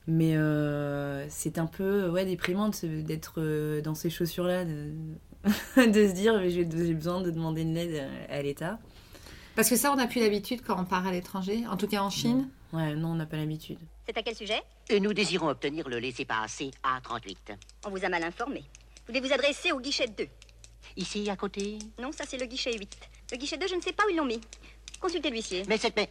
Mais 0.08 0.36
euh, 0.36 1.26
c'est 1.28 1.58
un 1.58 1.66
peu 1.66 2.08
ouais, 2.08 2.24
déprimant 2.24 2.70
d'être 2.82 3.34
euh, 3.38 3.80
dans 3.80 3.94
ces 3.94 4.08
chaussures-là, 4.10 4.64
de, 4.64 4.92
de 5.76 6.08
se 6.08 6.12
dire 6.12 6.48
j'ai 6.48 6.64
besoin 6.64 7.22
de 7.22 7.30
demander 7.30 7.62
une 7.62 7.76
aide 7.76 8.08
à, 8.30 8.34
à 8.34 8.42
l'État. 8.42 8.78
Parce 9.56 9.70
que 9.70 9.76
ça, 9.76 9.90
on 9.90 9.96
n'a 9.96 10.06
plus 10.06 10.20
l'habitude 10.20 10.60
quand 10.62 10.78
on 10.78 10.84
part 10.84 11.06
à 11.06 11.12
l'étranger, 11.12 11.64
en 11.66 11.76
tout 11.76 11.86
cas 11.88 12.02
en 12.02 12.10
Chine. 12.10 12.48
Ouais, 12.72 12.94
non, 12.94 13.12
on 13.12 13.14
n'a 13.14 13.26
pas 13.26 13.38
l'habitude. 13.38 13.78
C'est 14.06 14.16
à 14.16 14.22
quel 14.22 14.36
sujet? 14.36 14.62
Et 14.90 15.00
nous 15.00 15.14
désirons 15.14 15.48
obtenir 15.48 15.88
le 15.88 15.98
laissez-passer 15.98 16.70
A38. 16.84 17.56
On 17.86 17.90
vous 17.90 18.04
a 18.04 18.08
mal 18.08 18.22
informé. 18.22 18.62
Vous 19.06 19.14
devez 19.14 19.26
vous 19.26 19.32
adresser 19.32 19.72
au 19.72 19.80
guichet 19.80 20.08
2. 20.08 20.26
Ici, 20.96 21.28
à 21.30 21.36
côté? 21.36 21.78
Non, 22.00 22.12
ça 22.12 22.24
c'est 22.28 22.38
le 22.38 22.46
guichet 22.46 22.76
8. 22.76 22.98
Le 23.32 23.36
guichet 23.38 23.56
2, 23.56 23.66
je 23.66 23.74
ne 23.76 23.80
sais 23.80 23.92
pas 23.92 24.04
où 24.06 24.10
ils 24.10 24.16
l'ont 24.16 24.26
mis. 24.26 24.40
Consultez 25.00 25.30
l'huissier. 25.30 25.62
Mais 25.68 25.78
cette... 25.78 25.96
Mais... 25.96 26.08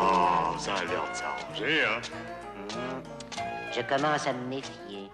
Oh, 0.00 0.58
ça 0.58 0.74
a 0.74 0.84
l'air 0.84 1.04
de 1.10 1.16
hein 1.64 2.00
Je 3.74 3.80
commence 3.82 4.26
à 4.26 4.32
me 4.32 4.46
méfier. 4.46 5.10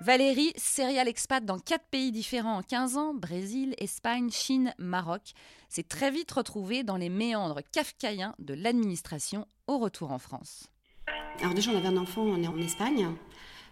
Valérie, 0.00 0.52
serial 0.56 1.08
expat 1.08 1.44
dans 1.44 1.58
quatre 1.58 1.84
pays 1.90 2.10
différents 2.10 2.56
en 2.58 2.62
15 2.62 2.96
ans, 2.96 3.12
Brésil, 3.12 3.74
Espagne, 3.76 4.30
Chine, 4.30 4.72
Maroc, 4.78 5.32
s'est 5.68 5.82
très 5.82 6.10
vite 6.10 6.30
retrouvée 6.30 6.84
dans 6.84 6.96
les 6.96 7.10
méandres 7.10 7.60
kafkaïens 7.70 8.34
de 8.38 8.54
l'administration 8.54 9.46
au 9.66 9.78
retour 9.78 10.10
en 10.10 10.18
France. 10.18 10.70
Alors 11.40 11.52
déjà, 11.52 11.70
on 11.70 11.76
avait 11.76 11.88
un 11.88 11.98
enfant, 11.98 12.22
on 12.22 12.42
est 12.42 12.48
en 12.48 12.58
Espagne, 12.58 13.08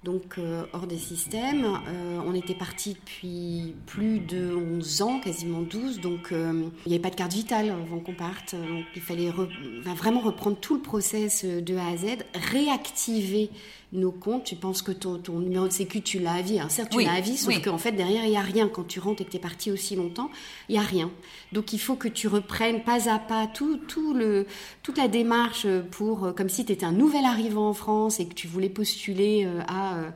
donc 0.04 0.38
euh, 0.38 0.64
hors 0.72 0.86
des 0.86 0.96
systèmes. 0.98 1.64
Euh, 1.88 2.20
on 2.26 2.34
était 2.34 2.54
parti 2.54 2.94
depuis 2.94 3.74
plus 3.86 4.20
de 4.20 4.54
11 4.54 5.02
ans, 5.02 5.20
quasiment 5.20 5.60
12, 5.62 6.00
donc 6.00 6.32
euh, 6.32 6.68
il 6.86 6.88
n'y 6.90 6.94
avait 6.94 7.02
pas 7.02 7.10
de 7.10 7.16
carte 7.16 7.32
vitale 7.32 7.70
avant 7.70 7.98
qu'on 7.98 8.14
parte. 8.14 8.54
Donc 8.54 8.84
il 8.94 9.02
fallait 9.02 9.30
re- 9.30 9.48
vraiment 9.96 10.20
reprendre 10.20 10.56
tout 10.58 10.76
le 10.76 10.82
process 10.82 11.44
de 11.44 11.76
A 11.76 11.88
à 11.88 11.96
Z, 11.96 12.06
réactiver 12.52 13.50
nos 13.92 14.12
comptes. 14.12 14.44
Tu 14.44 14.56
penses 14.56 14.82
que 14.82 14.92
ton, 14.92 15.18
ton 15.18 15.38
numéro 15.38 15.66
de 15.66 15.72
sécu, 15.72 16.02
tu 16.02 16.18
l'as 16.18 16.34
à 16.34 16.42
vie. 16.42 16.58
Alors, 16.58 16.70
certes, 16.70 16.90
tu 16.90 16.98
Oui, 16.98 17.04
l'as 17.06 17.14
à 17.14 17.20
vie, 17.20 17.36
sauf 17.36 17.48
oui. 17.54 17.62
qu'en 17.62 17.78
fait, 17.78 17.92
derrière, 17.92 18.24
il 18.24 18.30
n'y 18.30 18.36
a 18.36 18.42
rien. 18.42 18.68
Quand 18.68 18.84
tu 18.86 19.00
rentres 19.00 19.22
et 19.22 19.24
que 19.24 19.30
tu 19.30 19.36
es 19.36 19.40
parti 19.40 19.70
aussi 19.70 19.96
longtemps, 19.96 20.30
il 20.68 20.72
n'y 20.72 20.78
a 20.78 20.82
rien. 20.82 21.10
Donc, 21.52 21.72
il 21.72 21.78
faut 21.78 21.94
que 21.94 22.08
tu 22.08 22.28
reprennes 22.28 22.82
pas 22.82 23.08
à 23.10 23.18
pas 23.18 23.46
tout, 23.46 23.76
tout 23.88 24.12
le, 24.14 24.46
toute 24.82 24.98
la 24.98 25.08
démarche 25.08 25.66
pour, 25.90 26.24
euh, 26.24 26.32
comme 26.32 26.48
si 26.48 26.64
tu 26.64 26.72
étais 26.72 26.84
un 26.84 26.92
nouvel 26.92 27.24
arrivant 27.24 27.68
en 27.70 27.74
France 27.74 28.20
et 28.20 28.26
que 28.26 28.34
tu 28.34 28.46
voulais 28.46 28.68
postuler 28.68 29.44
euh, 29.46 29.60
à 29.66 29.96
euh, 29.96 30.10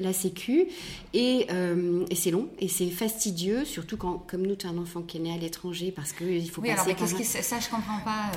la 0.00 0.12
Sécu. 0.12 0.66
Et, 1.14 1.46
euh, 1.50 2.04
et 2.10 2.14
c'est 2.14 2.30
long 2.30 2.48
et 2.58 2.68
c'est 2.68 2.90
fastidieux, 2.90 3.64
surtout 3.64 3.96
quand, 3.96 4.18
comme 4.28 4.42
nous, 4.46 4.56
tu 4.56 4.66
as 4.66 4.70
un 4.70 4.78
enfant 4.78 5.00
qui 5.02 5.16
est 5.16 5.20
né 5.20 5.32
à 5.32 5.38
l'étranger 5.38 5.92
parce 5.92 6.12
qu'il 6.12 6.50
faut 6.50 6.60
Oui, 6.60 6.68
passer 6.68 6.80
alors 6.82 6.86
mais 7.00 7.06
par 7.08 7.16
qu'est-ce 7.18 7.42
ça, 7.42 7.58
je 7.60 7.68
comprends 7.70 7.98
pas. 8.04 8.30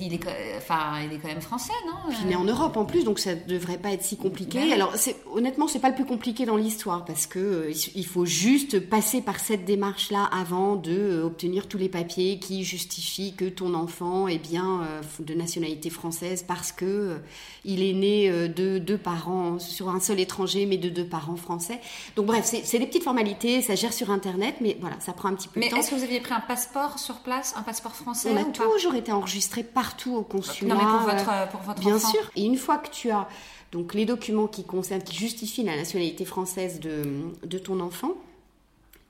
il 0.00 0.14
est, 0.14 0.20
enfin, 0.56 1.02
il 1.04 1.12
est 1.14 1.18
quand 1.18 1.28
même 1.28 1.40
français, 1.42 1.72
non? 1.86 2.12
Il 2.24 2.32
est 2.32 2.36
en 2.36 2.44
Europe 2.44 2.76
en 2.76 2.84
plus, 2.84 3.04
donc 3.04 3.18
ça 3.18 3.34
devrait 3.34 3.78
pas 3.78 3.90
être 3.92 4.02
si 4.02 4.13
compliqué. 4.16 4.58
Ben 4.58 4.64
oui. 4.66 4.72
Alors 4.72 4.92
honnêtement, 5.32 5.68
c'est 5.68 5.78
pas 5.78 5.88
le 5.88 5.94
plus 5.94 6.04
compliqué 6.04 6.46
dans 6.46 6.56
l'histoire 6.56 7.04
parce 7.04 7.26
que 7.26 7.38
euh, 7.38 7.72
il 7.94 8.06
faut 8.06 8.24
juste 8.24 8.80
passer 8.80 9.20
par 9.20 9.38
cette 9.40 9.64
démarche-là 9.64 10.24
avant 10.32 10.76
de 10.76 10.92
euh, 10.92 11.24
obtenir 11.24 11.68
tous 11.68 11.78
les 11.78 11.88
papiers 11.88 12.38
qui 12.38 12.64
justifient 12.64 13.34
que 13.34 13.44
ton 13.46 13.74
enfant 13.74 14.28
est 14.28 14.38
bien 14.38 14.82
euh, 14.82 15.00
de 15.20 15.34
nationalité 15.34 15.90
française 15.90 16.44
parce 16.46 16.72
que 16.72 17.18
il 17.64 17.82
est 17.82 17.92
né 17.94 18.30
de 18.48 18.78
deux 18.78 18.98
parents 18.98 19.58
sur 19.58 19.88
un 19.88 20.00
seul 20.00 20.20
étranger 20.20 20.66
mais 20.66 20.76
de 20.76 20.88
deux 20.88 21.06
parents 21.06 21.36
français. 21.36 21.80
Donc 22.16 22.26
bref, 22.26 22.44
c'est 22.44 22.78
des 22.78 22.86
petites 22.86 23.04
formalités, 23.04 23.62
ça 23.62 23.74
gère 23.74 23.92
sur 23.92 24.10
internet, 24.10 24.56
mais 24.60 24.76
voilà, 24.80 24.96
ça 25.00 25.12
prend 25.12 25.28
un 25.28 25.34
petit 25.34 25.48
peu 25.48 25.60
Mais 25.60 25.66
de 25.66 25.70
temps. 25.70 25.78
est-ce 25.78 25.90
que 25.90 25.94
vous 25.94 26.02
aviez 26.04 26.20
pris 26.20 26.34
un 26.34 26.40
passeport 26.40 26.98
sur 26.98 27.16
place, 27.20 27.54
un 27.56 27.62
passeport 27.62 27.94
français 27.94 28.28
On 28.32 28.36
a 28.36 28.42
ou 28.42 28.50
pas? 28.52 28.64
toujours 28.64 28.94
été 28.94 29.12
enregistré 29.12 29.62
partout 29.62 30.14
au 30.14 30.22
consulat. 30.22 30.74
Non, 30.74 30.80
mais 30.80 30.86
pour 30.86 31.00
votre, 31.00 31.48
pour 31.50 31.60
votre 31.62 31.80
Bien 31.80 31.96
enfant. 31.96 32.08
sûr. 32.10 32.30
Et 32.36 32.44
une 32.44 32.56
fois 32.56 32.78
que 32.78 32.90
tu 32.90 33.10
as 33.10 33.26
donc 33.74 33.92
les 33.92 34.06
documents 34.06 34.46
qui 34.46 34.62
concernent, 34.62 35.02
qui 35.02 35.16
justifient 35.16 35.64
la 35.64 35.76
nationalité 35.76 36.24
française 36.24 36.78
de, 36.78 37.02
de 37.44 37.58
ton 37.58 37.80
enfant, 37.80 38.12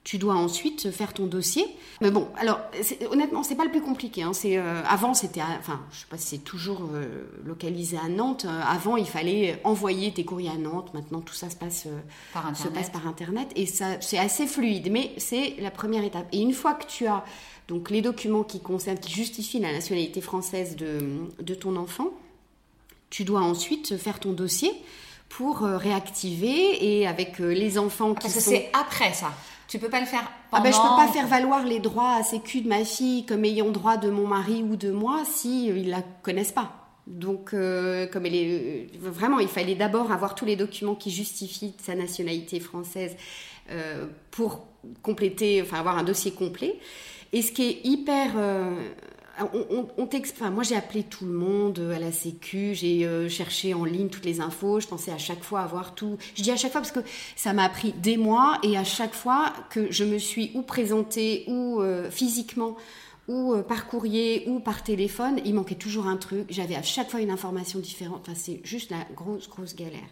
tu 0.04 0.16
dois 0.18 0.34
ensuite 0.34 0.90
faire 0.90 1.12
ton 1.12 1.26
dossier. 1.26 1.64
Mais 2.00 2.10
bon, 2.10 2.28
alors 2.38 2.60
honnêtement, 3.10 3.42
c'est 3.42 3.54
pas 3.56 3.64
le 3.64 3.70
plus 3.70 3.82
compliqué. 3.82 4.22
hein. 4.22 4.32
C'est 4.32 4.56
euh, 4.56 4.82
avant, 4.88 5.12
c'était, 5.14 5.42
enfin, 5.58 5.80
je 5.92 6.00
sais 6.00 6.06
pas 6.08 6.16
si 6.16 6.26
c'est 6.36 6.44
toujours 6.44 6.88
euh, 6.94 7.24
localisé 7.44 7.98
à 8.02 8.08
Nantes. 8.08 8.46
Euh, 8.46 8.60
avant, 8.66 8.96
il 8.96 9.06
fallait 9.06 9.60
envoyer 9.64 10.12
tes 10.12 10.24
courriers 10.24 10.50
à 10.50 10.56
Nantes. 10.58 10.92
Maintenant, 10.94 11.20
tout 11.20 11.34
ça 11.34 11.48
se 11.50 11.56
passe 11.56 11.86
Par 12.32 12.44
se 12.44 12.48
Internet. 12.48 12.74
passe 12.74 12.90
par 12.90 13.06
internet 13.06 13.48
et 13.56 13.66
ça, 13.66 14.00
c'est 14.00 14.18
assez 14.18 14.46
fluide. 14.46 14.90
Mais 14.90 15.12
c'est 15.18 15.56
la 15.60 15.70
première 15.70 16.04
étape. 16.04 16.26
Et 16.32 16.40
une 16.40 16.54
fois 16.54 16.72
que 16.72 16.86
tu 16.86 17.06
as 17.06 17.22
donc 17.68 17.90
les 17.90 18.00
documents 18.02 18.44
qui 18.44 18.60
concernent, 18.60 18.98
qui 18.98 19.12
justifient 19.12 19.60
la 19.60 19.72
nationalité 19.72 20.20
française 20.22 20.76
de, 20.76 21.00
de 21.42 21.54
ton 21.54 21.76
enfant, 21.76 22.08
tu 23.14 23.22
dois 23.22 23.42
ensuite 23.42 23.96
faire 23.96 24.18
ton 24.18 24.32
dossier 24.32 24.72
pour 25.28 25.62
euh, 25.62 25.76
réactiver 25.76 26.98
et 26.98 27.06
avec 27.06 27.40
euh, 27.40 27.54
les 27.54 27.78
enfants 27.78 28.12
qui 28.14 28.22
Parce 28.22 28.34
que 28.34 28.40
sont... 28.40 28.50
c'est 28.50 28.70
après 28.72 29.12
ça. 29.12 29.32
Tu 29.68 29.78
peux 29.78 29.88
pas 29.88 30.00
le 30.00 30.06
faire 30.06 30.24
Ah 30.24 30.56
pendant. 30.58 30.64
ben, 30.64 30.72
je 30.72 30.76
peux 30.78 30.96
pas 30.96 31.12
faire 31.12 31.28
valoir 31.28 31.64
les 31.64 31.78
droits 31.78 32.14
à 32.14 32.24
sécu 32.24 32.60
de 32.60 32.68
ma 32.68 32.84
fille 32.84 33.24
comme 33.24 33.44
ayant 33.44 33.70
droit 33.70 33.98
de 33.98 34.10
mon 34.10 34.26
mari 34.26 34.64
ou 34.64 34.74
de 34.74 34.90
moi 34.90 35.22
si 35.24 35.70
euh, 35.70 35.78
ils 35.78 35.90
la 35.90 36.02
connaissent 36.22 36.50
pas. 36.50 36.72
Donc, 37.06 37.52
euh, 37.52 38.06
comme 38.08 38.26
elle 38.26 38.34
est 38.34 38.88
euh, 38.96 38.98
vraiment, 38.98 39.38
il 39.38 39.48
fallait 39.48 39.74
d'abord 39.76 40.10
avoir 40.10 40.34
tous 40.34 40.46
les 40.46 40.56
documents 40.56 40.94
qui 40.96 41.10
justifient 41.12 41.74
sa 41.80 41.94
nationalité 41.94 42.58
française 42.58 43.16
euh, 43.70 44.06
pour 44.32 44.66
compléter, 45.02 45.62
enfin 45.62 45.78
avoir 45.78 45.98
un 45.98 46.02
dossier 46.02 46.32
complet. 46.32 46.78
Et 47.32 47.42
ce 47.42 47.52
qui 47.52 47.62
est 47.68 47.80
hyper 47.84 48.32
on, 49.40 49.86
on- 49.98 50.50
moi 50.50 50.62
j'ai 50.62 50.76
appelé 50.76 51.02
tout 51.02 51.24
le 51.24 51.32
monde 51.32 51.78
euh, 51.78 51.94
à 51.96 51.98
la 51.98 52.12
Sécu, 52.12 52.74
j'ai 52.74 53.04
euh, 53.04 53.28
cherché 53.28 53.74
en 53.74 53.84
ligne 53.84 54.08
toutes 54.08 54.24
les 54.24 54.40
infos, 54.40 54.80
je 54.80 54.86
pensais 54.86 55.10
à 55.10 55.18
chaque 55.18 55.42
fois 55.42 55.60
avoir 55.60 55.94
tout. 55.94 56.16
Je 56.34 56.42
dis 56.42 56.50
à 56.50 56.56
chaque 56.56 56.72
fois 56.72 56.80
parce 56.80 56.92
que 56.92 57.00
ça 57.36 57.52
m'a 57.52 57.68
pris 57.68 57.92
des 57.92 58.16
mois 58.16 58.58
et 58.62 58.76
à 58.76 58.84
chaque 58.84 59.14
fois 59.14 59.52
que 59.70 59.90
je 59.90 60.04
me 60.04 60.18
suis 60.18 60.50
ou 60.54 60.62
présentée 60.62 61.44
ou 61.48 61.80
euh, 61.80 62.10
physiquement 62.10 62.76
ou 63.28 63.54
euh, 63.54 63.62
par 63.62 63.86
courrier 63.86 64.44
ou 64.46 64.60
par 64.60 64.82
téléphone, 64.82 65.40
il 65.44 65.54
manquait 65.54 65.74
toujours 65.74 66.06
un 66.06 66.16
truc. 66.16 66.46
J'avais 66.50 66.74
à 66.74 66.82
chaque 66.82 67.10
fois 67.10 67.20
une 67.20 67.30
information 67.30 67.78
différente. 67.78 68.20
Enfin, 68.22 68.34
c'est 68.34 68.60
juste 68.64 68.90
la 68.90 69.06
grosse, 69.14 69.48
grosse 69.48 69.74
galère. 69.74 70.08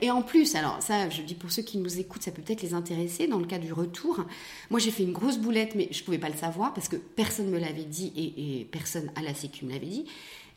Et 0.00 0.10
en 0.10 0.22
plus, 0.22 0.54
alors 0.54 0.78
ça, 0.80 1.10
je 1.10 1.22
dis 1.22 1.34
pour 1.34 1.50
ceux 1.50 1.62
qui 1.62 1.78
nous 1.78 1.98
écoutent, 1.98 2.22
ça 2.22 2.30
peut 2.30 2.42
peut-être 2.42 2.62
les 2.62 2.74
intéresser 2.74 3.26
dans 3.26 3.38
le 3.38 3.46
cas 3.46 3.58
du 3.58 3.72
retour. 3.72 4.24
Moi, 4.70 4.80
j'ai 4.80 4.90
fait 4.90 5.02
une 5.02 5.12
grosse 5.12 5.38
boulette, 5.38 5.74
mais 5.74 5.88
je 5.90 6.02
pouvais 6.02 6.18
pas 6.18 6.28
le 6.30 6.36
savoir 6.36 6.72
parce 6.72 6.88
que 6.88 6.96
personne 6.96 7.50
me 7.50 7.58
l'avait 7.58 7.84
dit 7.84 8.12
et, 8.16 8.64
personne 8.64 9.10
à 9.16 9.22
la 9.22 9.34
Sécu 9.34 9.64
me 9.64 9.72
l'avait 9.72 9.86
dit. 9.86 10.06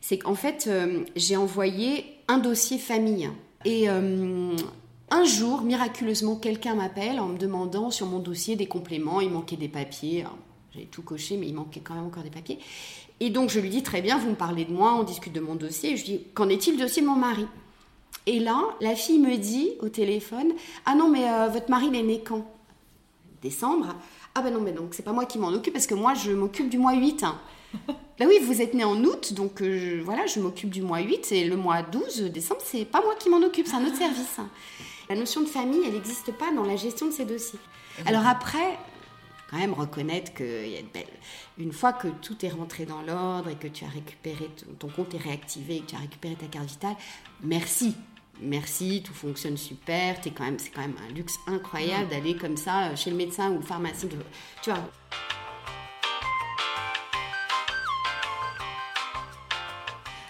C'est 0.00 0.18
qu'en 0.18 0.34
fait, 0.34 0.64
euh, 0.66 1.04
j'ai 1.14 1.36
envoyé 1.36 2.06
un 2.26 2.38
dossier 2.38 2.78
famille 2.78 3.30
et 3.64 3.88
euh, 3.88 4.56
un 5.10 5.24
jour, 5.24 5.62
miraculeusement, 5.62 6.36
quelqu'un 6.36 6.74
m'appelle 6.74 7.20
en 7.20 7.28
me 7.28 7.38
demandant 7.38 7.90
sur 7.90 8.06
mon 8.06 8.18
dossier 8.18 8.56
des 8.56 8.66
compléments. 8.66 9.20
Il 9.20 9.30
manquait 9.30 9.56
des 9.56 9.68
papiers. 9.68 10.22
Alors, 10.22 10.38
J'avais 10.74 10.86
tout 10.86 11.02
coché, 11.02 11.36
mais 11.36 11.46
il 11.48 11.54
manquait 11.54 11.80
quand 11.80 11.94
même 11.94 12.06
encore 12.06 12.22
des 12.22 12.30
papiers. 12.30 12.58
Et 13.20 13.30
donc, 13.30 13.50
je 13.50 13.60
lui 13.60 13.68
dis 13.68 13.82
très 13.82 14.00
bien, 14.02 14.18
vous 14.18 14.30
me 14.30 14.34
parlez 14.34 14.64
de 14.64 14.72
moi, 14.72 14.94
on 14.94 15.02
discute 15.02 15.32
de 15.32 15.40
mon 15.40 15.54
dossier. 15.54 15.96
Je 15.96 16.04
dis, 16.04 16.20
qu'en 16.34 16.48
est-il 16.48 16.76
du 16.76 16.82
dossier 16.82 17.02
de 17.02 17.06
mon 17.06 17.14
mari? 17.16 17.46
Et 18.26 18.38
là, 18.40 18.58
la 18.80 18.94
fille 18.94 19.18
me 19.18 19.36
dit 19.36 19.70
au 19.80 19.88
téléphone, 19.88 20.52
ah 20.86 20.94
non, 20.94 21.08
mais 21.08 21.28
euh, 21.28 21.48
votre 21.48 21.70
mari, 21.70 21.86
il 21.90 21.96
est 21.96 22.02
né 22.02 22.22
quand? 22.24 22.46
Décembre. 23.42 23.94
Ah 24.34 24.40
ben 24.42 24.52
non, 24.52 24.60
mais 24.60 24.72
donc 24.72 24.94
c'est 24.94 25.02
pas 25.02 25.12
moi 25.12 25.26
qui 25.26 25.38
m'en 25.38 25.48
occupe 25.48 25.72
parce 25.74 25.86
que 25.86 25.94
moi, 25.94 26.14
je 26.14 26.30
m'occupe 26.32 26.68
du 26.70 26.78
mois 26.78 26.94
8. 26.94 27.22
Là 27.22 27.34
oui, 28.26 28.38
vous 28.42 28.62
êtes 28.62 28.72
né 28.74 28.84
en 28.84 29.02
août, 29.04 29.32
donc 29.34 29.60
euh, 29.60 29.78
je- 29.78 30.02
voilà, 30.02 30.26
je 30.26 30.38
m'occupe 30.40 30.70
du 30.70 30.80
mois 30.82 31.00
8 31.00 31.32
et 31.32 31.44
le 31.44 31.56
mois 31.56 31.82
12 31.82 32.22
décembre, 32.32 32.60
c'est 32.64 32.84
pas 32.84 33.02
moi 33.02 33.14
qui 33.18 33.28
m'en 33.28 33.38
occupe, 33.42 33.66
c'est 33.66 33.74
un 33.76 33.84
autre 33.84 33.96
service. 33.96 34.36
La 35.10 35.16
notion 35.16 35.40
de 35.40 35.46
famille, 35.46 35.80
elle 35.84 35.92
n'existe 35.94 36.32
pas 36.32 36.52
dans 36.54 36.62
la 36.64 36.76
gestion 36.76 37.06
de 37.06 37.10
ces 37.12 37.24
dossiers. 37.24 37.58
Alors 38.06 38.26
après, 38.26 38.78
quand 39.52 39.58
même 39.58 39.74
reconnaître 39.74 40.32
que 40.32 40.64
il 40.64 40.72
y 40.72 40.78
a 40.78 40.82
de 40.82 40.86
belles- 40.88 41.06
une 41.58 41.72
fois 41.72 41.92
que 41.92 42.08
tout 42.08 42.44
est 42.44 42.48
rentré 42.48 42.86
dans 42.86 43.02
l'ordre 43.02 43.50
et 43.50 43.54
que 43.56 43.68
tu 43.68 43.84
as 43.84 43.88
récupéré, 43.88 44.48
ton 44.78 44.88
compte 44.88 45.12
est 45.14 45.18
réactivé, 45.18 45.76
et 45.76 45.80
que 45.80 45.90
tu 45.90 45.94
as 45.94 45.98
récupéré 45.98 46.34
ta 46.36 46.46
carte 46.46 46.68
vitale, 46.68 46.96
merci. 47.42 47.94
Merci, 48.40 49.02
tout 49.04 49.12
fonctionne 49.12 49.58
super. 49.58 50.20
T'es 50.20 50.30
quand 50.30 50.44
même, 50.44 50.58
c'est 50.58 50.70
quand 50.70 50.80
même 50.80 50.96
un 51.06 51.12
luxe 51.12 51.34
incroyable 51.46 52.08
d'aller 52.08 52.34
comme 52.34 52.56
ça 52.56 52.86
euh, 52.88 52.96
chez 52.96 53.10
le 53.10 53.16
médecin 53.16 53.50
ou 53.52 53.56
le 53.58 53.62
pharmacien. 53.62 54.08
Tu 54.62 54.70
vois, 54.70 54.80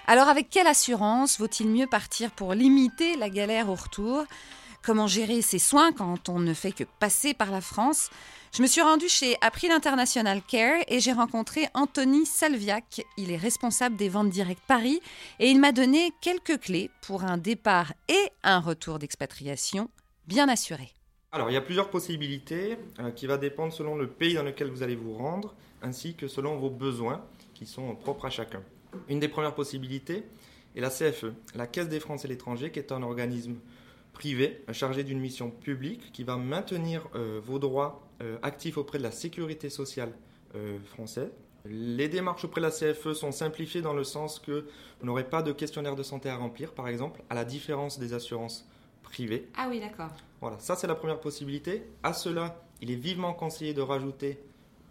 Alors 0.07 0.29
avec 0.29 0.51
quelle 0.51 0.67
assurance 0.67 1.39
vaut-il 1.39 1.69
mieux 1.69 1.87
partir 1.87 2.33
pour 2.33 2.53
limiter 2.55 3.17
la 3.17 3.31
galère 3.31 3.71
au 3.71 3.75
retour? 3.77 4.25
Comment 4.85 5.07
gérer 5.07 5.43
ses 5.43 5.61
soins 5.61 5.93
quand 5.93 6.29
on 6.29 6.41
ne 6.41 6.53
fait 6.55 6.73
que 6.73 6.83
passer 6.99 7.35
par 7.35 7.53
la 7.53 7.61
France 7.61 8.11
Je 8.53 8.63
me 8.63 8.67
suis 8.67 8.81
rendue 8.81 9.09
chez 9.09 9.37
April 9.41 9.71
International 9.71 10.43
Care 10.43 10.83
et 10.89 10.99
j'ai 10.99 11.13
rencontré 11.13 11.69
Anthony 11.75 12.27
Salviac. 12.27 13.03
Il 13.17 13.31
est 13.31 13.37
responsable 13.37 13.95
des 13.95 14.09
ventes 14.09 14.31
directes 14.31 14.65
Paris 14.67 15.01
et 15.39 15.49
il 15.49 15.61
m'a 15.61 15.71
donné 15.71 16.13
quelques 16.21 16.59
clés 16.59 16.91
pour 17.01 17.23
un 17.23 17.39
départ 17.39 17.93
et 18.09 18.33
un 18.43 18.59
retour 18.59 18.99
d'expatriation 18.99 19.89
bien 20.27 20.49
assuré. 20.49 20.91
Alors, 21.31 21.49
il 21.49 21.55
y 21.55 21.57
a 21.57 21.63
plusieurs 21.63 21.89
possibilités 21.89 22.77
euh, 22.99 23.13
qui 23.13 23.29
va 23.29 23.39
dépendre 23.39 23.73
selon 23.73 23.95
le 23.95 24.09
pays 24.09 24.35
dans 24.35 24.43
lequel 24.43 24.69
vous 24.69 24.83
allez 24.83 24.97
vous 24.97 25.15
rendre, 25.15 25.55
ainsi 25.81 26.17
que 26.17 26.27
selon 26.27 26.57
vos 26.57 26.71
besoins 26.71 27.25
qui 27.55 27.67
sont 27.67 27.95
propres 27.95 28.27
à 28.27 28.31
chacun. 28.31 28.63
Une 29.09 29.21
des 29.21 29.29
premières 29.29 29.55
possibilités 29.55 30.25
est 30.75 30.81
la 30.81 30.91
CFE, 30.91 31.27
la 31.55 31.69
Caisse 31.69 31.89
des 31.89 32.01
Français 32.01 32.27
à 32.27 32.31
l'étranger, 32.31 32.73
qui 32.73 32.81
est 32.81 32.91
un 32.91 33.03
organisme 33.05 33.55
privé 34.13 34.65
chargé 34.73 35.05
d'une 35.05 35.21
mission 35.21 35.51
publique 35.51 36.13
qui 36.13 36.25
va 36.25 36.37
maintenir 36.37 37.09
euh, 37.15 37.41
vos 37.43 37.59
droits 37.59 38.07
euh, 38.23 38.39
actifs 38.43 38.77
auprès 38.79 38.99
de 38.99 39.03
la 39.03 39.11
sécurité 39.11 39.71
sociale 39.71 40.13
euh, 40.55 40.79
française. 40.85 41.31
Les 41.65 42.09
démarches 42.09 42.45
auprès 42.45 42.61
de 42.61 42.67
la 42.67 42.73
CFE 42.73 43.13
sont 43.13 43.33
simplifiées 43.33 43.83
dans 43.83 43.95
le 43.95 44.05
sens 44.05 44.39
que 44.39 44.67
vous 45.01 45.07
n'aurez 45.07 45.25
pas 45.25 45.43
de 45.43 45.53
questionnaire 45.53 45.95
de 45.95 46.03
santé 46.03 46.29
à 46.29 46.37
remplir, 46.37 46.73
par 46.73 46.89
exemple, 46.89 47.23
à 47.31 47.35
la 47.35 47.45
différence 47.45 47.99
des 47.99 48.15
assurances 48.15 48.69
privées. 49.03 49.49
Ah 49.57 49.67
oui, 49.69 49.79
d'accord. 49.79 50.11
Voilà, 50.41 50.59
ça 50.59 50.75
c'est 50.75 50.89
la 50.89 50.95
première 50.95 51.21
possibilité. 51.21 51.85
À 52.03 52.13
cela, 52.13 52.65
il 52.81 52.91
est 52.91 52.97
vivement 52.97 53.33
conseillé 53.33 53.75
de 53.75 53.81
rajouter 53.81 54.41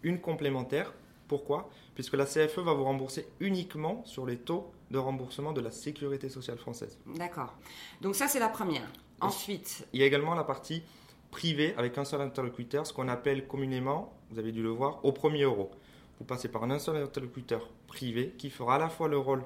une 0.04 0.20
complémentaire. 0.20 0.94
Pourquoi? 1.28 1.70
Puisque 1.94 2.16
la 2.16 2.26
CFE 2.26 2.60
va 2.60 2.74
vous 2.74 2.86
rembourser 2.86 3.28
uniquement 3.40 4.04
sur 4.06 4.26
les 4.26 4.38
taux 4.38 4.72
de 4.92 4.98
remboursement 4.98 5.54
de 5.54 5.62
la 5.62 5.72
sécurité 5.72 6.30
sociale 6.30 6.58
française. 6.58 6.98
D'accord. 7.16 7.54
Donc 8.02 8.16
ça, 8.16 8.28
c'est 8.28 8.40
la 8.40 8.50
première. 8.50 8.90
Ensuite, 9.22 9.88
Il 9.94 10.00
y 10.00 10.04
a 10.04 10.06
également 10.08 10.34
la 10.34 10.44
partie 10.44 10.82
privée 11.30 11.74
avec 11.78 11.98
un 11.98 12.06
seul 12.06 12.22
interlocuteur, 12.22 12.86
ce 12.86 12.94
qu'on 12.94 13.08
appelle 13.08 13.48
communément, 13.48 14.14
vous 14.32 14.40
avez 14.40 14.52
dû 14.52 14.64
le 14.64 14.70
voir, 14.70 15.04
au 15.06 15.12
premier 15.12 15.44
euro. 15.44 15.72
Vous 16.20 16.26
passez 16.26 16.50
par 16.50 16.64
un 16.64 16.80
seul 16.80 16.98
interlocuteur 16.98 17.70
privé 17.88 18.34
qui 18.38 18.50
fera 18.50 18.76
à 18.76 18.80
la 18.80 18.90
fois 18.90 19.08
le 19.08 19.18
rôle 19.18 19.44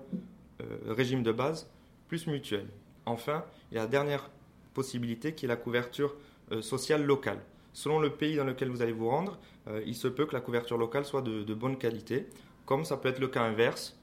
euh, 0.62 0.94
régime 0.94 1.24
de 1.24 1.32
base 1.32 1.70
plus 2.08 2.28
mutuel. 2.28 2.68
Enfin, 3.06 3.44
il 3.72 3.76
y 3.76 3.78
a 3.78 3.84
la 3.84 3.88
dernière 3.88 4.30
possibilité 4.74 5.34
qui 5.36 5.46
est 5.46 5.48
la 5.48 5.56
couverture 5.58 6.16
euh, 6.52 6.62
sociale 6.62 7.04
locale. 7.04 7.40
Selon 7.74 8.00
le 8.00 8.12
pays 8.12 8.38
dans 8.38 8.46
lequel 8.46 8.70
vous 8.70 8.82
allez 8.82 8.94
vous 8.94 9.10
rendre, 9.10 9.38
euh, 9.68 9.82
il 9.86 9.96
se 9.96 10.08
peut 10.08 10.26
que 10.26 10.34
la 10.34 10.42
couverture 10.42 10.78
locale 10.78 11.06
soit 11.06 11.22
de, 11.22 11.54
bonne 11.54 11.78
qualité, 11.78 12.28
comme 12.66 12.86
ça 12.86 12.98
peut 12.98 13.10
être 13.10 13.20
le 13.20 13.28
cas 13.28 13.44
inverse, 13.44 14.00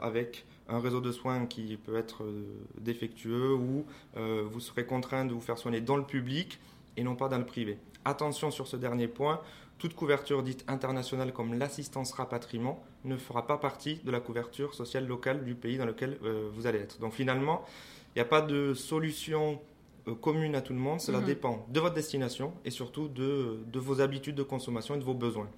avec 0.00 0.46
un 0.68 0.80
réseau 0.80 1.00
de 1.00 1.12
soins 1.12 1.46
qui 1.46 1.76
peut 1.76 1.96
être 1.96 2.24
euh, 2.24 2.44
défectueux 2.80 3.54
ou 3.54 3.84
euh, 4.16 4.44
vous 4.50 4.60
serez 4.60 4.84
contraint 4.84 5.24
de 5.24 5.32
vous 5.32 5.40
faire 5.40 5.58
soigner 5.58 5.80
dans 5.80 5.96
le 5.96 6.04
public 6.04 6.58
et 6.96 7.02
non 7.02 7.14
pas 7.16 7.28
dans 7.28 7.38
le 7.38 7.46
privé. 7.46 7.78
Attention 8.04 8.50
sur 8.50 8.66
ce 8.66 8.76
dernier 8.76 9.08
point, 9.08 9.40
toute 9.78 9.94
couverture 9.94 10.42
dite 10.42 10.64
internationale 10.68 11.32
comme 11.32 11.54
l'assistance 11.58 12.12
rapatriement 12.12 12.82
ne 13.04 13.16
fera 13.16 13.46
pas 13.46 13.56
partie 13.58 13.96
de 14.04 14.10
la 14.10 14.20
couverture 14.20 14.74
sociale 14.74 15.06
locale 15.06 15.44
du 15.44 15.54
pays 15.54 15.78
dans 15.78 15.86
lequel 15.86 16.18
euh, 16.24 16.48
vous 16.54 16.66
allez 16.66 16.80
être. 16.80 16.98
Donc 17.00 17.12
finalement, 17.12 17.64
il 18.14 18.18
n'y 18.18 18.22
a 18.22 18.24
pas 18.24 18.40
de 18.40 18.74
solution 18.74 19.60
euh, 20.08 20.14
commune 20.14 20.54
à 20.54 20.60
tout 20.62 20.72
le 20.72 20.78
monde, 20.80 21.00
cela 21.00 21.20
Mhm. 21.20 21.26
dépend 21.26 21.66
de 21.68 21.80
votre 21.80 21.94
destination 21.94 22.52
et 22.64 22.70
surtout 22.70 23.08
de, 23.08 23.58
de 23.72 23.78
vos 23.78 24.00
habitudes 24.00 24.34
de 24.34 24.42
consommation 24.42 24.96
et 24.96 24.98
de 24.98 25.04
vos 25.04 25.14
besoins. 25.14 25.48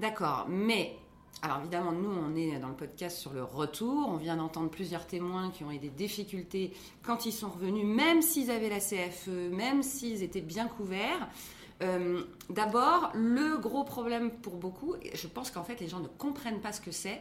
d'accord. 0.00 0.46
Mais, 0.48 0.96
alors 1.42 1.60
évidemment, 1.60 1.92
nous, 1.92 2.10
on 2.10 2.34
est 2.36 2.58
dans 2.58 2.68
le 2.68 2.74
podcast 2.74 3.18
sur 3.18 3.32
le 3.34 3.42
retour. 3.44 4.08
On 4.08 4.16
vient 4.16 4.36
d'entendre 4.36 4.70
plusieurs 4.70 5.06
témoins 5.06 5.50
qui 5.50 5.62
ont 5.62 5.70
eu 5.70 5.78
des 5.78 5.90
difficultés 5.90 6.72
quand 7.02 7.26
ils 7.26 7.32
sont 7.32 7.50
revenus, 7.50 7.84
même 7.84 8.22
s'ils 8.22 8.50
avaient 8.50 8.70
la 8.70 8.80
CFE, 8.80 9.50
même 9.50 9.82
s'ils 9.82 10.22
étaient 10.22 10.40
bien 10.40 10.68
couverts. 10.68 11.28
Euh, 11.82 12.22
D'abord, 12.48 13.10
le 13.14 13.58
gros 13.58 13.84
problème 13.84 14.30
pour 14.30 14.56
beaucoup, 14.56 14.94
je 15.12 15.26
pense 15.26 15.50
qu'en 15.50 15.64
fait, 15.64 15.80
les 15.80 15.88
gens 15.88 16.00
ne 16.00 16.08
comprennent 16.08 16.60
pas 16.60 16.72
ce 16.72 16.80
que 16.80 16.92
c'est. 16.92 17.20